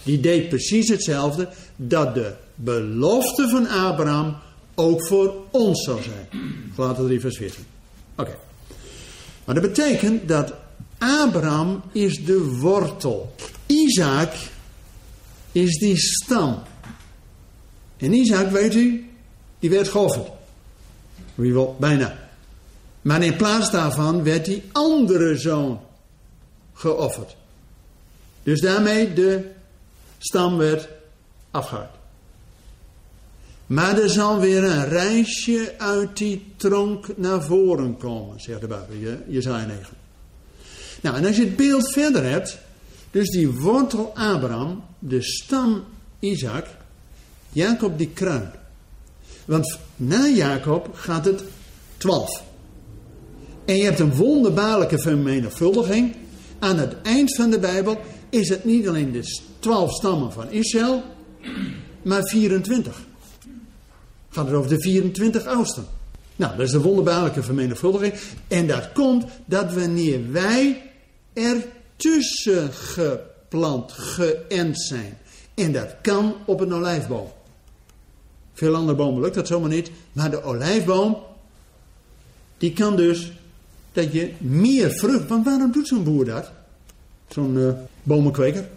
die 0.04 0.20
deed 0.20 0.50
precies 0.50 0.90
hetzelfde. 0.90 1.50
Dat 1.76 2.16
de 2.16 2.34
belofte 2.56 3.50
van 3.50 3.68
Abraham 3.68 4.36
ook 4.76 5.08
voor 5.08 5.36
ons 5.50 5.84
zou 5.84 6.02
zijn. 6.02 6.28
Gelaten 6.76 7.06
3 7.06 7.20
vers 7.20 7.38
14. 7.38 7.64
Oké. 8.16 8.38
Maar 9.46 9.56
dat 9.56 9.64
betekent 9.64 10.28
dat 10.28 10.54
Abraham 10.98 11.84
is 11.92 12.26
de 12.26 12.40
wortel. 12.40 13.36
Isaac 13.66 14.34
is 15.52 15.78
die 15.78 15.98
stam. 15.98 16.60
En 17.98 18.14
Isaac, 18.14 18.52
weet 18.52 18.76
u, 18.76 19.10
die 19.60 19.70
werd 19.70 19.88
geofferd. 19.88 20.28
Wie 21.36 21.54
wil, 21.54 21.76
bijna. 21.80 22.30
Maar 23.02 23.24
in 23.24 23.36
plaats 23.36 23.72
daarvan 23.72 24.24
werd 24.24 24.46
die 24.46 24.64
andere 24.72 25.38
zoon 25.38 25.80
geofferd. 26.74 27.40
Dus 28.44 28.62
daarmee 28.62 29.14
de 29.14 29.52
stam 30.18 30.58
werd 30.58 30.88
afgehaakt. 31.52 31.98
Maar 33.66 33.98
er 33.98 34.10
zal 34.10 34.40
weer 34.40 34.64
een 34.64 34.90
reisje 34.90 35.74
uit 35.78 36.18
die 36.18 36.46
tronk 36.56 37.18
naar 37.18 37.44
voren 37.44 37.98
komen, 37.98 38.42
zegt 38.42 38.62
de 38.62 38.68
Bijbel, 38.68 38.96
Jezaja 39.28 39.66
9. 39.66 39.86
Nou, 41.02 41.18
en 41.18 41.26
als 41.26 41.36
je 41.36 41.42
het 41.42 41.56
beeld 41.56 41.92
verder 41.94 42.24
hebt, 42.24 42.58
dus 43.12 43.30
die 43.30 43.52
wortel 43.52 44.12
Abraham, 44.16 44.84
de 45.00 45.22
stam 45.22 45.84
Isaac, 46.20 46.66
Jacob 47.50 47.98
die 47.98 48.10
kruin. 48.10 48.52
Want 49.46 49.78
na 49.96 50.28
Jacob 50.28 50.90
gaat 50.94 51.26
het 51.26 51.44
12. 51.98 52.44
En 53.66 53.76
je 53.76 53.84
hebt 53.84 54.00
een 54.00 54.16
wonderbaarlijke 54.16 55.00
vermenigvuldiging. 55.00 56.16
Aan 56.60 56.78
het 56.78 56.96
eind 57.02 57.36
van 57.36 57.50
de 57.50 57.60
Bijbel 57.60 58.00
is 58.32 58.50
het 58.50 58.66
niet 58.66 58.88
alleen 58.88 59.12
de 59.12 59.40
12 59.60 59.94
stammen 59.94 60.32
van 60.32 60.50
Israël, 60.50 61.04
maar 62.02 62.24
24 62.24 63.02
gaat 64.30 64.46
het 64.46 64.56
over 64.56 64.70
de 64.70 64.82
24 64.82 65.46
oudsten. 65.46 65.86
Nou, 66.36 66.58
dat 66.58 66.66
is 66.66 66.72
de 66.72 66.82
wonderbaarlijke 66.82 67.44
vermenigvuldiging. 67.44 68.14
En 68.48 68.68
dat 68.68 68.92
komt 68.92 69.26
dat 69.46 69.74
wanneer 69.74 70.32
wij 70.32 70.92
ertussen 71.34 72.74
geplant, 72.74 73.92
geënt 73.92 74.82
zijn. 74.82 75.18
En 75.54 75.72
dat 75.72 75.96
kan 76.02 76.36
op 76.46 76.60
een 76.60 76.74
olijfboom. 76.74 77.28
Veel 78.54 78.76
andere 78.76 78.98
bomen 78.98 79.22
lukt 79.22 79.36
dat 79.36 79.48
zomaar 79.48 79.70
niet. 79.70 79.92
Maar 80.12 80.32
de 80.32 80.44
olijfboom, 80.44 81.18
die 82.58 82.74
kan 82.74 82.96
dus 82.96 83.32
dat 83.92 84.14
je 84.14 84.32
meer 84.38 84.92
vrucht... 84.92 85.28
Want 85.28 85.46
waarom 85.46 85.72
doet 85.72 85.88
zo'n 85.88 86.04
boer 86.04 86.26
dat? 86.26 86.52
Zo'n 87.34 87.58
uh, 87.58 87.74
bomenkweker. 88.04 88.70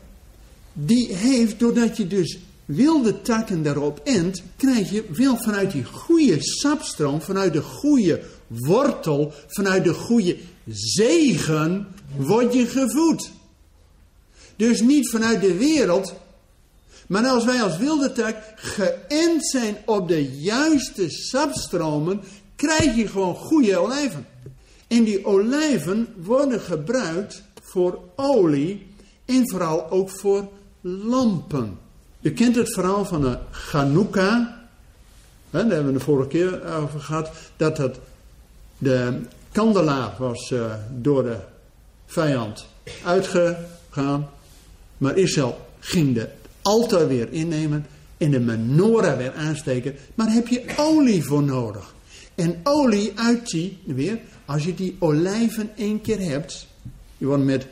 Die 0.73 1.15
heeft, 1.15 1.59
doordat 1.59 1.97
je 1.97 2.07
dus 2.07 2.39
wilde 2.65 3.23
takken 3.23 3.63
daarop 3.63 4.01
ent, 4.05 4.43
krijg 4.57 4.91
je 4.91 5.05
wel 5.13 5.37
vanuit 5.37 5.73
die 5.73 5.85
goede 5.85 6.37
sapstroom, 6.39 7.21
vanuit 7.21 7.53
de 7.53 7.63
goede 7.63 8.23
wortel, 8.49 9.33
vanuit 9.47 9.85
de 9.85 9.95
goede 9.95 10.37
zegen, 10.67 11.87
word 12.17 12.55
je 12.55 12.67
gevoed. 12.67 13.31
Dus 14.57 14.81
niet 14.81 15.11
vanuit 15.11 15.41
de 15.41 15.57
wereld, 15.57 16.15
maar 17.07 17.27
als 17.27 17.45
wij 17.45 17.63
als 17.63 17.77
wilde 17.77 18.13
tak 18.13 18.37
geënt 18.55 19.47
zijn 19.47 19.77
op 19.87 20.09
de 20.09 20.33
juiste 20.33 21.11
sapstromen, 21.11 22.21
krijg 22.57 22.97
je 22.97 23.09
gewoon 23.09 23.35
goede 23.35 23.77
olijven. 23.77 24.27
En 24.89 25.05
die 25.05 25.27
olijven 25.27 26.09
worden 26.17 26.61
gebruikt 26.61 27.43
voor 27.75 27.99
olie 28.17 28.87
en 29.25 29.51
vooral 29.51 29.91
ook 29.91 30.11
voor 30.11 30.49
lampen. 30.81 31.79
U 32.21 32.31
kent 32.31 32.57
het 32.57 32.73
verhaal 32.73 33.05
van 33.05 33.21
de 33.21 33.39
Chanukka. 33.51 34.61
Daar 35.51 35.65
hebben 35.65 35.87
we 35.87 35.93
de 35.93 36.05
vorige 36.05 36.29
keer 36.29 36.75
over 36.75 37.01
gehad. 37.01 37.31
Dat 37.57 37.79
het, 37.79 37.99
de 38.79 39.21
kandelaar 39.53 40.15
was 40.19 40.51
uh, 40.51 40.75
door 40.91 41.23
de 41.23 41.37
vijand 42.07 42.67
uitgegaan. 43.05 44.29
Maar 44.99 45.17
Israël 45.17 45.67
ging 45.79 46.15
de 46.15 46.29
altaar 46.63 47.09
weer 47.09 47.33
innemen. 47.33 47.87
en 48.17 48.31
de 48.31 48.41
menorah 48.41 49.17
weer 49.17 49.33
aansteken. 49.33 49.95
Maar 50.15 50.33
heb 50.33 50.49
je 50.49 50.65
olie 50.77 51.25
voor 51.25 51.43
nodig. 51.43 51.95
En 52.35 52.61
olie 52.63 53.13
uit 53.15 53.51
die, 53.51 53.79
weer, 53.85 54.19
als 54.45 54.65
je 54.65 54.75
die 54.75 54.97
olijven 54.99 55.71
één 55.77 56.01
keer 56.01 56.21
hebt. 56.21 56.73
Die 57.25 57.33
worden 57.33 57.53
met 57.53 57.67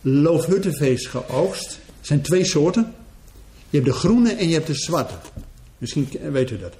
loofhuttenvlees 0.00 1.06
geoogst. 1.06 1.72
Er 1.72 2.06
zijn 2.06 2.22
twee 2.22 2.44
soorten. 2.44 2.94
Je 3.70 3.76
hebt 3.76 3.90
de 3.90 3.98
groene 3.98 4.32
en 4.32 4.48
je 4.48 4.54
hebt 4.54 4.66
de 4.66 4.74
zwarte. 4.74 5.14
Misschien 5.78 6.08
weet 6.30 6.50
u 6.50 6.58
dat. 6.58 6.72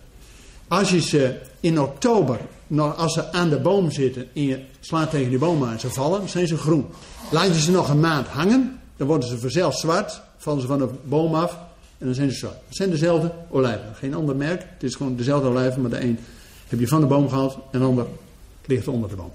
Als 0.69 0.91
je 0.91 1.01
ze 1.01 1.39
in 1.61 1.81
oktober, 1.81 2.41
nou, 2.67 2.97
als 2.97 3.15
ze 3.15 3.33
aan 3.33 3.49
de 3.49 3.59
boom 3.59 3.91
zitten 3.91 4.29
en 4.35 4.43
je 4.43 4.61
slaat 4.81 5.11
tegen 5.11 5.29
die 5.29 5.39
boom 5.39 5.65
aan 5.65 5.73
en 5.73 5.81
ze 5.81 5.91
vallen, 5.91 6.29
zijn 6.29 6.47
ze 6.47 6.57
groen. 6.57 6.87
Laat 7.31 7.47
je 7.47 7.61
ze 7.61 7.71
nog 7.71 7.89
een 7.89 8.01
maand 8.01 8.27
hangen, 8.27 8.81
dan 8.97 9.07
worden 9.07 9.29
ze 9.29 9.39
vanzelf 9.39 9.79
zwart, 9.79 10.21
vallen 10.37 10.61
ze 10.61 10.67
van 10.67 10.79
de 10.79 10.89
boom 11.05 11.35
af 11.35 11.59
en 11.99 12.07
dan 12.07 12.15
zijn 12.15 12.31
ze 12.31 12.37
zwart. 12.37 12.57
Het 12.67 12.77
zijn 12.77 12.91
dezelfde 12.91 13.33
olijven, 13.51 13.95
geen 13.95 14.15
ander 14.15 14.37
merk. 14.37 14.61
Het 14.61 14.83
is 14.83 14.95
gewoon 14.95 15.17
dezelfde 15.17 15.49
olijven, 15.49 15.81
maar 15.81 15.91
de 15.91 16.01
een 16.01 16.19
heb 16.69 16.81
je 16.81 16.89
van 16.89 17.01
de 17.01 17.07
boom 17.07 17.29
gehaald 17.29 17.59
en 17.71 17.79
de 17.79 17.85
ander 17.85 18.07
ligt 18.67 18.89
onder 18.89 19.09
de 19.09 19.17
boom. 19.17 19.33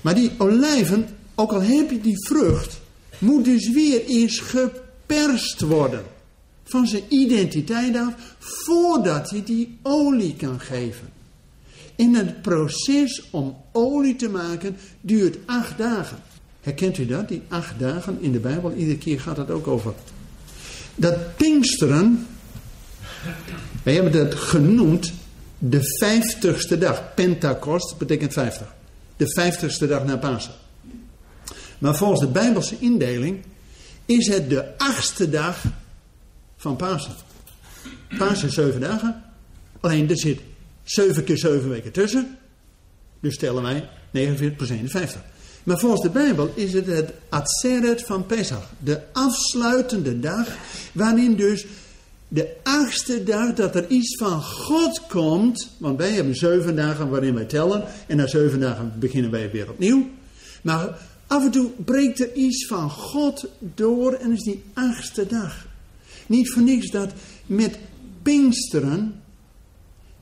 Maar 0.00 0.14
die 0.14 0.32
olijven, 0.38 1.08
ook 1.34 1.52
al 1.52 1.62
heb 1.62 1.90
je 1.90 2.00
die 2.00 2.26
vrucht, 2.26 2.80
moet 3.18 3.44
dus 3.44 3.70
weer 3.70 4.04
eens 4.04 4.38
geperst 4.38 5.60
worden. 5.60 6.02
Van 6.64 6.86
zijn 6.86 7.02
identiteit 7.08 7.96
af, 7.96 8.14
voordat 8.38 9.30
hij 9.30 9.42
die 9.44 9.78
olie 9.82 10.34
kan 10.36 10.60
geven. 10.60 11.08
In 11.96 12.14
het 12.14 12.42
proces 12.42 13.22
om 13.30 13.56
olie 13.72 14.16
te 14.16 14.28
maken 14.28 14.76
duurt 15.00 15.38
acht 15.46 15.78
dagen. 15.78 16.18
Herkent 16.60 16.98
u 16.98 17.06
dat? 17.06 17.28
Die 17.28 17.42
acht 17.48 17.78
dagen 17.78 18.18
in 18.20 18.32
de 18.32 18.38
Bijbel, 18.38 18.72
iedere 18.72 18.98
keer 18.98 19.20
gaat 19.20 19.36
het 19.36 19.50
ook 19.50 19.66
over. 19.66 19.94
Dat 20.94 21.36
Pinksteren, 21.36 22.26
wij 23.82 23.94
hebben 23.94 24.12
dat 24.12 24.34
genoemd 24.34 25.12
de 25.58 25.80
vijftigste 25.98 26.78
dag. 26.78 27.14
Pentakost 27.14 27.98
betekent 27.98 28.32
vijftig. 28.32 28.74
De 29.16 29.32
vijftigste 29.32 29.86
dag 29.86 30.04
na 30.04 30.16
Pasen. 30.16 30.61
Maar 31.82 31.96
volgens 31.96 32.20
de 32.20 32.26
Bijbelse 32.26 32.76
indeling 32.78 33.42
is 34.04 34.28
het 34.28 34.50
de 34.50 34.78
achtste 34.78 35.30
dag 35.30 35.62
van 36.56 36.76
Pasen. 36.76 37.12
Pasen 38.18 38.48
is 38.48 38.54
zeven 38.54 38.80
dagen. 38.80 39.22
Alleen 39.80 40.10
er 40.10 40.18
zit 40.18 40.40
zeven 40.82 41.24
keer 41.24 41.38
zeven 41.38 41.68
weken 41.68 41.92
tussen. 41.92 42.38
Dus 43.20 43.34
stellen 43.34 43.62
wij 43.62 43.88
49 44.10 44.56
plus 44.56 44.70
51. 44.70 45.20
Maar 45.62 45.78
volgens 45.78 46.02
de 46.02 46.10
Bijbel 46.10 46.52
is 46.54 46.72
het 46.72 46.86
het 46.86 47.12
Atzeret 47.28 48.02
van 48.02 48.26
Pesach. 48.26 48.70
De 48.78 49.00
afsluitende 49.12 50.20
dag. 50.20 50.46
Waarin 50.92 51.36
dus 51.36 51.66
de 52.28 52.54
achtste 52.62 53.22
dag 53.22 53.54
dat 53.54 53.74
er 53.74 53.88
iets 53.88 54.16
van 54.16 54.42
God 54.42 55.06
komt. 55.06 55.68
Want 55.78 55.98
wij 55.98 56.10
hebben 56.10 56.34
zeven 56.34 56.76
dagen 56.76 57.08
waarin 57.08 57.34
wij 57.34 57.44
tellen. 57.44 57.84
En 58.06 58.16
na 58.16 58.26
zeven 58.26 58.60
dagen 58.60 58.92
beginnen 58.98 59.30
wij 59.30 59.50
weer 59.50 59.70
opnieuw. 59.70 60.10
Maar 60.62 60.98
af 61.32 61.44
en 61.44 61.50
toe 61.50 61.70
breekt 61.84 62.20
er 62.20 62.34
iets 62.34 62.66
van 62.66 62.90
God 62.90 63.46
door 63.58 64.12
en 64.12 64.32
is 64.32 64.42
die 64.42 64.62
achtste 64.72 65.26
dag. 65.26 65.66
Niet 66.26 66.52
voor 66.52 66.62
niks 66.62 66.90
dat 66.90 67.12
met 67.46 67.78
Pinksteren 68.22 69.22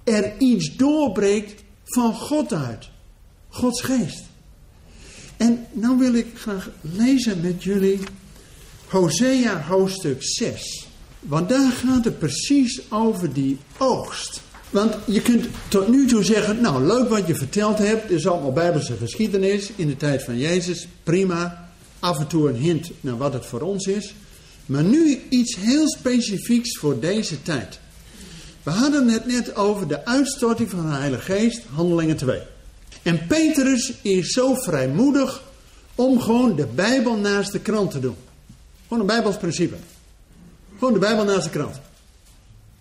er 0.04 0.38
iets 0.38 0.76
doorbreekt 0.76 1.62
van 1.84 2.14
God 2.14 2.52
uit. 2.52 2.88
Gods 3.48 3.80
geest. 3.80 4.24
En 5.36 5.66
nou 5.72 5.98
wil 5.98 6.14
ik 6.14 6.26
graag 6.34 6.70
lezen 6.80 7.40
met 7.40 7.62
jullie 7.62 7.98
Hosea 8.88 9.62
hoofdstuk 9.62 10.22
6. 10.22 10.86
Want 11.20 11.48
daar 11.48 11.72
gaat 11.72 12.04
het 12.04 12.18
precies 12.18 12.90
over 12.90 13.32
die 13.32 13.58
oogst. 13.78 14.42
Want 14.70 14.94
je 15.04 15.22
kunt 15.22 15.46
tot 15.68 15.88
nu 15.88 16.06
toe 16.06 16.24
zeggen, 16.24 16.60
nou 16.60 16.86
leuk 16.86 17.08
wat 17.08 17.26
je 17.26 17.34
verteld 17.34 17.78
hebt, 17.78 18.10
is 18.10 18.26
allemaal 18.26 18.52
bijbelse 18.52 18.96
geschiedenis 18.96 19.70
in 19.76 19.86
de 19.86 19.96
tijd 19.96 20.24
van 20.24 20.38
Jezus, 20.38 20.88
prima. 21.02 21.68
Af 21.98 22.18
en 22.18 22.26
toe 22.26 22.48
een 22.48 22.56
hint 22.56 22.90
naar 23.00 23.16
wat 23.16 23.32
het 23.32 23.46
voor 23.46 23.60
ons 23.60 23.86
is. 23.86 24.14
Maar 24.66 24.82
nu 24.82 25.20
iets 25.28 25.56
heel 25.56 25.88
specifieks 25.88 26.78
voor 26.78 27.00
deze 27.00 27.42
tijd. 27.42 27.78
We 28.62 28.70
hadden 28.70 29.08
het 29.08 29.26
net 29.26 29.56
over 29.56 29.88
de 29.88 30.04
uitstorting 30.04 30.70
van 30.70 30.90
de 30.90 30.96
Heilige 30.96 31.32
Geest, 31.32 31.62
handelingen 31.74 32.16
2. 32.16 32.40
En 33.02 33.26
Petrus 33.26 33.92
is 34.02 34.28
zo 34.28 34.54
vrijmoedig 34.54 35.42
om 35.94 36.20
gewoon 36.20 36.56
de 36.56 36.66
Bijbel 36.74 37.16
naast 37.16 37.52
de 37.52 37.60
krant 37.60 37.90
te 37.90 38.00
doen. 38.00 38.16
Gewoon 38.82 39.00
een 39.00 39.06
Bijbels 39.06 39.36
principe. 39.36 39.76
Gewoon 40.78 40.92
de 40.92 40.98
Bijbel 40.98 41.24
naast 41.24 41.44
de 41.44 41.50
krant. 41.50 41.80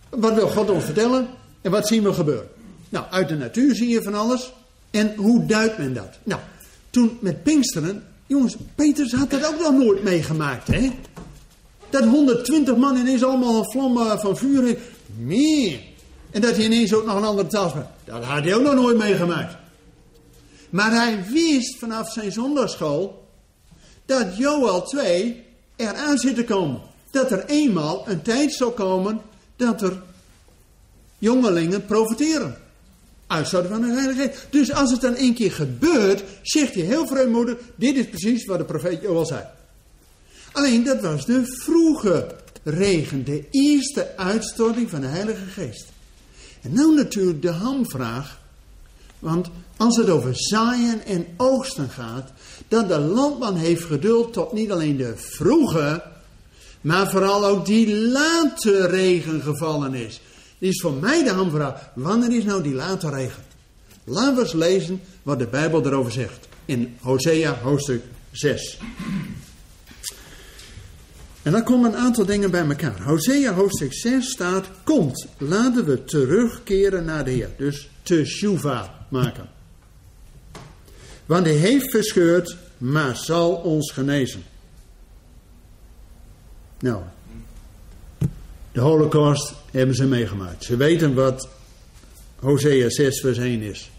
Wat 0.10 0.34
wil 0.34 0.48
God 0.48 0.70
ons 0.70 0.84
vertellen 0.84 1.28
en 1.62 1.72
wat 1.72 1.88
zien 1.88 2.04
we 2.04 2.14
gebeuren? 2.14 2.50
Nou, 2.90 3.06
uit 3.10 3.28
de 3.28 3.36
natuur 3.36 3.76
zie 3.76 3.90
je 3.90 4.04
van 4.04 4.14
alles. 4.14 4.54
En 4.92 5.16
hoe 5.16 5.46
duidt 5.46 5.78
men 5.78 5.94
dat? 5.94 6.18
Nou, 6.24 6.42
toen 6.90 7.18
met 7.22 7.44
Pinksteren, 7.44 8.04
jongens, 8.26 8.56
Petrus 8.76 9.14
had 9.14 9.30
dat 9.30 9.46
ook 9.46 9.60
nog 9.60 9.74
nooit 9.74 10.04
meegemaakt, 10.04 10.68
hè? 10.68 10.92
Dat 11.90 12.04
120 12.04 12.76
man 12.76 12.96
ineens 12.96 13.24
allemaal 13.24 13.58
een 13.58 13.72
vlam 13.72 13.98
eh, 13.98 14.20
van 14.20 14.38
vuur 14.38 14.64
heeft. 14.64 14.82
Meer. 15.18 15.80
En 16.32 16.42
dat 16.42 16.56
hij 16.56 16.66
ineens 16.66 16.94
ook 16.94 17.06
nog 17.06 17.16
een 17.16 17.24
andere 17.24 17.48
taal 17.48 17.70
spreekt. 17.70 17.88
Dat 18.04 18.24
had 18.24 18.44
hij 18.44 18.56
ook 18.56 18.64
nog 18.64 18.76
nooit 18.76 18.98
meegemaakt. 18.98 19.56
Maar 20.70 20.92
hij 20.92 21.24
wist 21.32 21.78
vanaf 21.78 22.12
zijn 22.12 22.32
zondagschool 22.32 23.28
dat 24.06 24.38
Joel 24.38 24.82
2 24.82 25.44
eraan 25.76 26.18
zit 26.18 26.36
te 26.36 26.44
komen. 26.44 26.82
Dat 27.12 27.32
er 27.32 27.46
eenmaal 27.46 28.04
een 28.08 28.22
tijd 28.22 28.54
zal 28.54 28.72
komen 28.72 29.22
dat 29.56 29.82
er 29.82 30.02
jongelingen 31.20 31.86
profiteren. 31.86 32.58
Uitzouden 33.28 33.72
van 33.72 33.82
de 33.82 33.88
Heilige 33.88 34.22
Geest. 34.22 34.48
Dus 34.50 34.74
als 34.74 34.92
het 34.92 35.02
dan 35.02 35.16
een 35.18 35.34
keer 35.34 35.52
gebeurt, 35.52 36.24
zegt 36.42 36.74
hij 36.74 36.84
heel 36.84 37.08
vrijmoedig: 37.08 37.58
Dit 37.76 37.96
is 37.96 38.08
precies 38.08 38.46
wat 38.46 38.58
de 38.58 38.66
profeet 38.66 39.02
Joel 39.02 39.26
zei. 39.26 39.44
Alleen 40.52 40.84
dat 40.84 41.02
was 41.02 41.26
de 41.26 41.42
vroege 41.46 42.36
regen, 42.64 43.24
de 43.24 43.44
eerste 43.52 44.18
uitstorting 44.18 44.90
van 44.90 45.02
de 45.02 45.08
Heilige 45.08 45.46
Geest. 45.46 45.86
En 46.62 46.74
nou 46.74 46.96
natuurlijk 46.96 47.42
de 47.42 47.52
hamvraag, 47.52 48.40
want 49.20 49.50
als 49.78 49.98
het 49.98 50.10
over 50.10 50.32
zaaien 50.34 51.06
en 51.06 51.28
oogsten 51.38 51.90
gaat, 51.90 52.32
dat 52.68 52.88
de 52.88 53.00
landman 53.00 53.56
heeft 53.56 53.84
geduld 53.84 54.34
tot 54.34 54.54
niet 54.54 54.72
alleen 54.72 54.98
de 54.98 55.14
vroege, 55.16 56.04
maar 56.82 57.10
vooral 57.10 57.46
ook 57.46 57.66
die 57.66 57.96
late 57.96 58.88
regen 58.88 59.42
gevallen 59.42 59.94
is. 59.94 60.22
Is 60.60 60.82
voor 60.82 60.94
mij 60.94 61.24
de 61.24 61.30
hamvraag, 61.30 61.92
wanneer 61.96 62.38
is 62.38 62.44
nou 62.44 62.64
die 62.64 62.74
late 62.74 63.10
regen? 63.10 63.44
Laten 64.04 64.36
we 64.36 64.42
eens 64.42 64.54
lezen 64.54 65.02
wat 65.24 65.40
de 65.40 65.48
Bijbel 65.48 65.86
erover 65.86 66.12
zegt 66.12 66.48
in 66.66 66.98
Hosea 67.02 67.58
hoofdstuk 67.62 68.04
6. 68.32 68.80
En 71.42 71.52
dan 71.52 71.64
komen 71.64 71.92
een 71.92 72.00
aantal 72.00 72.26
dingen 72.26 72.52
bij 72.52 72.66
elkaar. 72.66 73.02
Hosea 73.02 73.54
hoofdstuk 73.54 73.94
6 73.94 74.30
staat, 74.30 74.66
komt, 74.84 75.28
laten 75.38 75.86
we 75.86 76.04
terugkeren 76.04 77.06
naar 77.06 77.26
de 77.26 77.32
Heer. 77.32 77.50
Dus 77.58 77.90
te 78.04 78.26
shuva 78.26 79.06
maken. 79.10 79.50
Want 81.26 81.46
hij 81.46 81.56
heeft 81.56 81.92
verscheurd, 81.92 82.58
maar 82.78 83.16
zal 83.16 83.52
ons 83.56 83.92
genezen. 83.92 84.44
Nou, 86.80 87.02
de 88.72 88.80
holocaust 88.80 89.54
hebben 89.72 89.96
ze 89.96 90.06
meegemaakt. 90.06 90.64
Ze 90.64 90.78
weten 90.78 91.14
wat 91.14 91.50
Hosea 92.40 92.90
6 92.90 93.20
vers 93.20 93.38
1 93.38 93.62
is. 93.62 93.90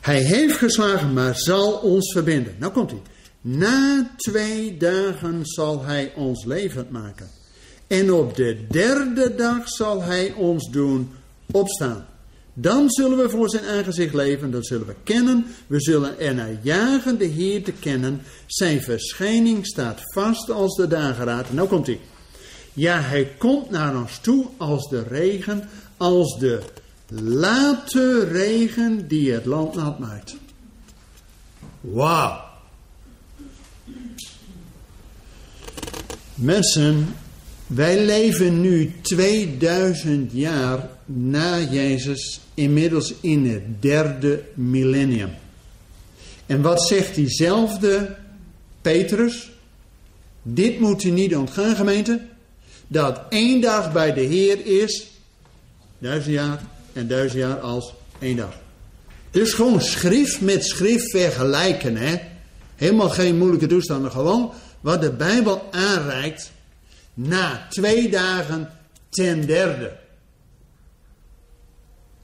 Hij 0.00 0.20
heeft 0.20 0.56
geslagen, 0.56 1.12
maar 1.12 1.36
zal 1.36 1.72
ons 1.72 2.12
verbinden. 2.12 2.54
Nou 2.58 2.72
komt 2.72 2.90
hij. 2.90 3.00
Na 3.40 4.10
twee 4.16 4.76
dagen 4.76 5.40
zal 5.42 5.84
hij 5.84 6.12
ons 6.16 6.44
levend 6.44 6.90
maken. 6.90 7.30
En 7.86 8.12
op 8.12 8.36
de 8.36 8.66
derde 8.68 9.34
dag 9.34 9.68
zal 9.68 10.02
hij 10.02 10.32
ons 10.32 10.70
doen 10.70 11.10
opstaan. 11.50 12.06
Dan 12.54 12.90
zullen 12.90 13.18
we 13.18 13.28
voor 13.28 13.50
zijn 13.50 13.64
aangezicht 13.64 14.14
leven, 14.14 14.50
dat 14.50 14.66
zullen 14.66 14.86
we 14.86 14.94
kennen. 15.02 15.46
We 15.66 15.80
zullen 15.80 16.20
er 16.20 16.34
naar 16.34 16.56
jagen 16.62 17.18
de 17.18 17.24
Heer 17.24 17.62
te 17.62 17.72
kennen. 17.72 18.22
Zijn 18.46 18.82
verschijning 18.82 19.66
staat 19.66 20.00
vast 20.14 20.50
als 20.50 20.76
de 20.76 20.86
dageraad. 20.86 21.52
Nou 21.52 21.68
komt 21.68 21.86
hij. 21.86 22.00
Ja, 22.72 23.00
hij 23.00 23.24
komt 23.38 23.70
naar 23.70 23.96
ons 23.96 24.18
toe 24.18 24.46
als 24.56 24.88
de 24.88 25.02
regen, 25.02 25.68
als 25.96 26.38
de 26.38 26.62
late 27.20 28.24
regen 28.24 29.08
die 29.08 29.32
het 29.32 29.44
land 29.44 29.74
nat 29.74 29.98
maakt. 29.98 30.36
Wauw. 31.80 32.40
Mensen, 36.34 37.14
wij 37.66 38.04
leven 38.04 38.60
nu 38.60 38.92
2000 39.00 40.32
jaar 40.32 40.88
na 41.04 41.58
Jezus, 41.58 42.40
inmiddels 42.54 43.14
in 43.20 43.46
het 43.46 43.82
derde 43.82 44.42
millennium. 44.54 45.30
En 46.46 46.62
wat 46.62 46.86
zegt 46.86 47.14
diezelfde 47.14 48.16
Petrus? 48.80 49.50
Dit 50.42 50.80
moet 50.80 51.04
u 51.04 51.10
niet 51.10 51.36
ontgaan, 51.36 51.76
gemeente. 51.76 52.20
Dat 52.92 53.20
één 53.28 53.60
dag 53.60 53.92
bij 53.92 54.12
de 54.12 54.20
Heer 54.20 54.66
is 54.66 55.06
duizend 55.98 56.34
jaar 56.34 56.62
en 56.92 57.08
duizend 57.08 57.40
jaar 57.40 57.60
als 57.60 57.94
één 58.18 58.36
dag. 58.36 58.60
Dus 59.30 59.52
gewoon 59.52 59.80
schrift 59.80 60.40
met 60.40 60.64
schrift 60.64 61.10
vergelijken. 61.10 61.96
Hè? 61.96 62.16
Helemaal 62.76 63.10
geen 63.10 63.38
moeilijke 63.38 63.66
toestanden. 63.66 64.10
Gewoon 64.10 64.52
wat 64.80 65.00
de 65.00 65.12
Bijbel 65.12 65.68
aanreikt 65.70 66.52
na 67.14 67.66
twee 67.70 68.10
dagen 68.10 68.70
ten 69.08 69.46
derde. 69.46 69.96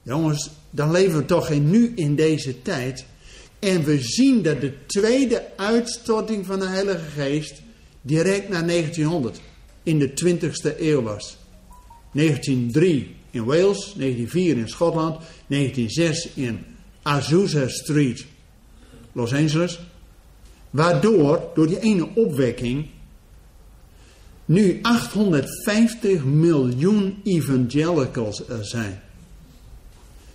Jongens, 0.01 0.49
dan 0.69 0.91
leven 0.91 1.17
we 1.17 1.25
toch 1.25 1.47
geen 1.47 1.69
nu 1.69 1.91
in 1.95 2.15
deze 2.15 2.61
tijd. 2.61 3.05
En 3.59 3.83
we 3.83 4.01
zien 4.01 4.41
dat 4.41 4.61
de 4.61 4.85
tweede 4.85 5.43
uitstorting 5.57 6.45
van 6.45 6.59
de 6.59 6.67
Heilige 6.67 7.09
Geest 7.15 7.61
direct 8.01 8.49
na 8.49 8.61
1900 8.61 9.39
in 9.89 9.99
de 9.99 10.09
20ste 10.09 10.79
eeuw 10.79 11.01
was. 11.01 11.37
1903 12.11 13.15
in 13.31 13.45
Wales, 13.45 13.93
1904 13.97 14.57
in 14.57 14.69
Schotland, 14.69 15.17
1906 15.47 16.33
in 16.33 16.65
Azusa 17.03 17.67
Street, 17.67 18.25
Los 19.11 19.33
Angeles. 19.33 19.79
Waardoor, 20.69 21.51
door 21.55 21.67
die 21.67 21.79
ene 21.79 22.09
opwekking, 22.15 22.85
nu 24.45 24.79
850 24.81 26.23
miljoen 26.23 27.21
evangelicals 27.23 28.47
er 28.47 28.65
zijn. 28.65 29.01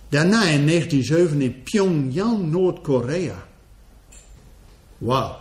Daarna 0.09 0.43
in 0.43 0.65
1907 0.65 1.41
in 1.41 1.63
Pyongyang, 1.63 2.51
Noord-Korea. 2.51 3.47
Wauw. 4.97 5.35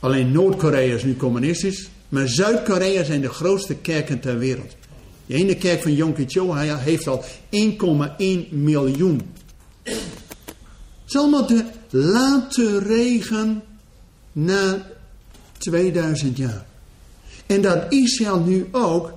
Alleen 0.00 0.32
Noord-Korea 0.32 0.94
is 0.94 1.04
nu 1.04 1.16
communistisch, 1.16 1.88
maar 2.08 2.28
Zuid-Korea 2.28 3.04
zijn 3.04 3.20
de 3.20 3.28
grootste 3.28 3.74
kerken 3.74 4.20
ter 4.20 4.38
wereld. 4.38 4.76
De 5.26 5.34
ene 5.34 5.56
kerk 5.56 5.82
van 5.82 5.94
Yom 5.94 6.12
Kippur 6.12 6.78
heeft 6.78 7.06
al 7.06 7.24
1,1 7.50 8.48
miljoen. 8.50 9.32
Het 9.82 9.96
is 11.06 11.16
allemaal 11.16 11.46
de 11.46 11.64
late 11.90 12.78
regen 12.78 13.62
na 14.32 14.86
2000 15.58 16.36
jaar. 16.36 16.66
En 17.46 17.60
dat 17.62 17.92
Israël 17.92 18.40
nu 18.40 18.68
ook 18.72 19.12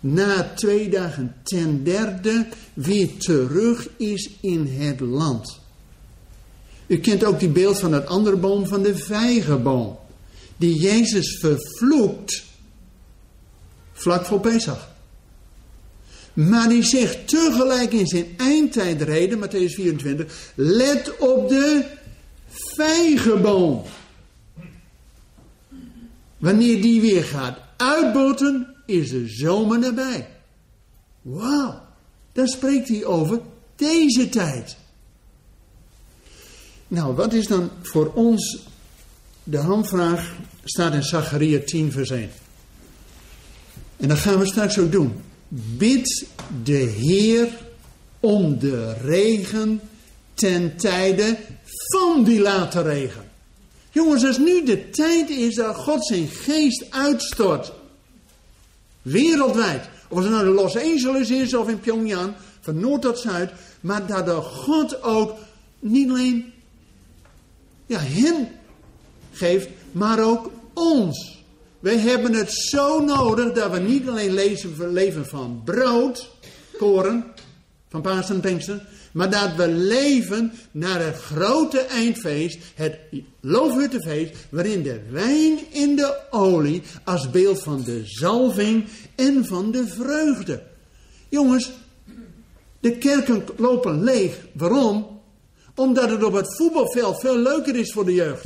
na 0.00 0.52
twee 0.54 0.88
dagen 0.88 1.34
ten 1.42 1.84
derde 1.84 2.46
weer 2.74 3.16
terug 3.18 3.88
is 3.96 4.30
in 4.40 4.66
het 4.78 5.00
land. 5.00 5.60
U 6.86 6.98
kent 6.98 7.24
ook 7.24 7.40
die 7.40 7.48
beeld 7.48 7.78
van 7.78 7.92
het 7.92 8.06
andere 8.06 8.36
boom 8.36 8.66
van 8.66 8.82
de 8.82 8.96
vijgenboom. 8.96 9.96
Die 10.64 10.78
Jezus 10.80 11.38
vervloekt 11.40 12.44
vlak 13.92 14.24
voor 14.24 14.40
Pesach. 14.40 14.88
Maar 16.32 16.68
die 16.68 16.82
zegt 16.82 17.28
tegelijk 17.28 17.92
in 17.92 18.06
zijn 18.06 18.26
eindtijdreden, 18.36 19.38
Matthäus 19.38 19.74
24, 19.74 20.52
let 20.54 21.18
op 21.18 21.48
de 21.48 21.84
vijgenboom. 22.48 23.82
Wanneer 26.38 26.82
die 26.82 27.00
weer 27.00 27.24
gaat 27.24 27.58
uitboten, 27.76 28.74
is 28.86 29.10
de 29.10 29.28
zomer 29.28 29.78
nabij. 29.78 30.28
Wauw, 31.22 31.80
dan 32.32 32.46
spreekt 32.46 32.88
hij 32.88 33.04
over 33.04 33.40
deze 33.76 34.28
tijd. 34.28 34.76
Nou, 36.88 37.14
wat 37.14 37.32
is 37.32 37.46
dan 37.46 37.70
voor 37.82 38.12
ons 38.12 38.72
de 39.42 39.58
hamvraag? 39.58 40.34
Staat 40.64 40.94
in 40.94 41.02
Zacharia 41.02 41.60
10 41.64 41.92
vers 41.92 42.10
1. 42.10 42.30
En 43.96 44.08
dat 44.08 44.18
gaan 44.18 44.38
we 44.38 44.46
straks 44.46 44.78
ook 44.78 44.92
doen. 44.92 45.22
Bid 45.48 46.26
de 46.62 46.72
Heer 46.72 47.48
om 48.20 48.58
de 48.58 48.94
regen 49.02 49.80
ten 50.34 50.76
tijde 50.76 51.36
van 51.64 52.24
die 52.24 52.40
late 52.40 52.82
regen. 52.82 53.24
Jongens, 53.90 54.24
als 54.26 54.38
nu 54.38 54.64
de 54.64 54.90
tijd 54.90 55.30
is 55.30 55.54
dat 55.54 55.76
God 55.76 56.06
zijn 56.06 56.28
geest 56.28 56.84
uitstort, 56.90 57.72
wereldwijd, 59.02 59.88
of 60.08 60.18
het 60.18 60.30
nou 60.30 60.46
in 60.46 60.52
Los 60.52 60.76
Angeles 60.76 61.30
is 61.30 61.54
of 61.54 61.68
in 61.68 61.80
Pyongyang, 61.80 62.34
van 62.60 62.80
noord 62.80 63.02
tot 63.02 63.18
zuid, 63.18 63.50
maar 63.80 64.06
dat 64.06 64.26
de 64.26 64.32
God 64.32 65.02
ook 65.02 65.36
niet 65.78 66.08
alleen 66.08 66.52
ja, 67.86 67.98
hen 67.98 68.48
geeft, 69.32 69.68
maar 69.94 70.24
ook 70.24 70.50
ons. 70.74 71.42
Wij 71.80 71.98
hebben 71.98 72.34
het 72.34 72.52
zo 72.52 73.00
nodig 73.00 73.52
dat 73.52 73.70
we 73.70 73.78
niet 73.78 74.08
alleen 74.08 74.32
leven, 74.32 74.92
leven 74.92 75.26
van 75.26 75.62
brood, 75.64 76.30
koren, 76.78 77.24
van 77.88 78.02
Pasen 78.02 78.34
en 78.34 78.40
Pinkster, 78.40 78.86
maar 79.12 79.30
dat 79.30 79.54
we 79.56 79.68
leven 79.68 80.52
naar 80.70 81.04
het 81.04 81.16
grote 81.16 81.80
eindfeest, 81.80 82.58
het 82.74 82.98
loofhuttenfeest, 83.40 84.34
waarin 84.48 84.82
de 84.82 85.00
wijn 85.10 85.58
en 85.72 85.96
de 85.96 86.20
olie 86.30 86.82
als 87.04 87.30
beeld 87.30 87.62
van 87.62 87.82
de 87.82 88.02
zalving 88.04 88.84
en 89.14 89.46
van 89.46 89.70
de 89.70 89.86
vreugde. 89.86 90.62
Jongens, 91.28 91.72
de 92.80 92.98
kerken 92.98 93.44
lopen 93.56 94.04
leeg. 94.04 94.38
Waarom? 94.52 95.20
Omdat 95.74 96.10
het 96.10 96.22
op 96.24 96.32
het 96.32 96.56
voetbalveld 96.56 97.20
veel 97.20 97.38
leuker 97.38 97.76
is 97.76 97.92
voor 97.92 98.04
de 98.04 98.14
jeugd. 98.14 98.44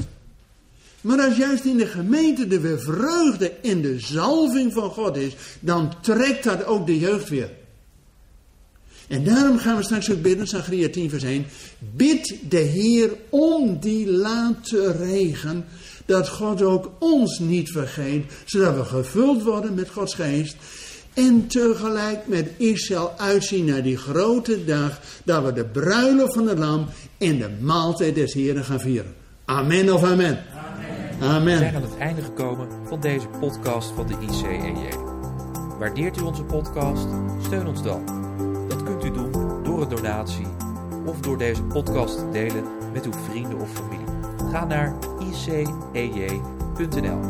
Maar 1.01 1.21
als 1.21 1.37
juist 1.37 1.65
in 1.65 1.77
de 1.77 1.87
gemeente 1.87 2.47
de 2.47 2.61
weer 2.61 2.81
vreugde 2.81 3.51
en 3.51 3.83
de 3.83 4.01
zalving 4.01 4.73
van 4.73 4.91
God 4.91 5.17
is, 5.17 5.33
dan 5.61 5.93
trekt 6.01 6.45
dat 6.45 6.65
ook 6.65 6.87
de 6.87 6.99
jeugd 6.99 7.29
weer. 7.29 7.51
En 9.09 9.25
daarom 9.25 9.59
gaan 9.59 9.77
we 9.77 9.83
straks 9.83 10.11
ook 10.11 10.23
bidden, 10.23 10.47
Zachariah 10.47 10.93
10 10.93 11.11
vers 11.11 11.23
1. 11.23 11.47
Bid 11.79 12.37
de 12.49 12.59
Heer 12.59 13.11
om 13.29 13.79
die 13.81 14.11
late 14.11 14.93
regen, 14.93 15.65
dat 16.07 16.29
God 16.29 16.63
ook 16.63 16.91
ons 16.99 17.39
niet 17.39 17.71
vergeet, 17.71 18.25
zodat 18.45 18.77
we 18.77 18.85
gevuld 18.85 19.43
worden 19.43 19.75
met 19.75 19.91
Gods 19.91 20.15
geest. 20.15 20.57
En 21.15 21.47
tegelijk 21.47 22.27
met 22.27 22.51
Israël 22.57 23.13
uitzien 23.17 23.65
naar 23.65 23.83
die 23.83 23.97
grote 23.97 24.65
dag, 24.65 25.01
dat 25.25 25.45
we 25.45 25.53
de 25.53 25.65
bruiloft 25.65 26.35
van 26.35 26.49
het 26.49 26.59
lam 26.59 26.87
en 27.19 27.39
de 27.39 27.49
maaltijd 27.61 28.15
des 28.15 28.35
Heeren 28.35 28.65
gaan 28.65 28.81
vieren. 28.81 29.15
Amen 29.45 29.95
of 29.95 30.05
amen. 30.05 30.58
Amen. 31.23 31.45
We 31.45 31.57
zijn 31.57 31.75
aan 31.75 31.83
het 31.83 31.99
einde 31.99 32.23
gekomen 32.23 32.69
van 32.85 33.01
deze 33.01 33.29
podcast 33.29 33.91
van 33.91 34.07
de 34.07 34.15
ICEJ. 34.21 34.75
Waardeert 35.79 36.21
u 36.21 36.23
onze 36.23 36.45
podcast? 36.45 37.09
Steun 37.43 37.67
ons 37.67 37.83
dan. 37.83 38.05
Dat 38.69 38.83
kunt 38.83 39.05
u 39.05 39.11
doen 39.11 39.33
door 39.63 39.83
een 39.83 39.89
donatie 39.89 40.47
of 41.07 41.21
door 41.21 41.39
deze 41.39 41.63
podcast 41.63 42.19
te 42.19 42.31
delen 42.31 42.65
met 42.93 43.07
uw 43.07 43.13
vrienden 43.13 43.59
of 43.59 43.71
familie. 43.71 44.07
Ga 44.51 44.65
naar 44.65 44.95
icej.nl. 45.31 47.21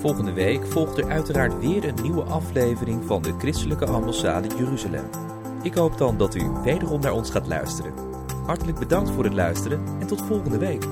Volgende 0.00 0.32
week 0.32 0.66
volgt 0.66 0.98
er 0.98 1.10
uiteraard 1.10 1.58
weer 1.58 1.88
een 1.88 2.02
nieuwe 2.02 2.22
aflevering 2.22 3.04
van 3.04 3.22
de 3.22 3.34
Christelijke 3.38 3.86
Ambassade 3.86 4.48
Jeruzalem. 4.56 5.08
Ik 5.62 5.74
hoop 5.74 5.98
dan 5.98 6.16
dat 6.16 6.34
u 6.34 6.50
wederom 6.64 7.00
naar 7.00 7.12
ons 7.12 7.30
gaat 7.30 7.46
luisteren. 7.46 7.92
Hartelijk 8.46 8.78
bedankt 8.78 9.10
voor 9.10 9.24
het 9.24 9.34
luisteren 9.34 9.80
en 10.00 10.06
tot 10.06 10.22
volgende 10.22 10.58
week. 10.58 10.84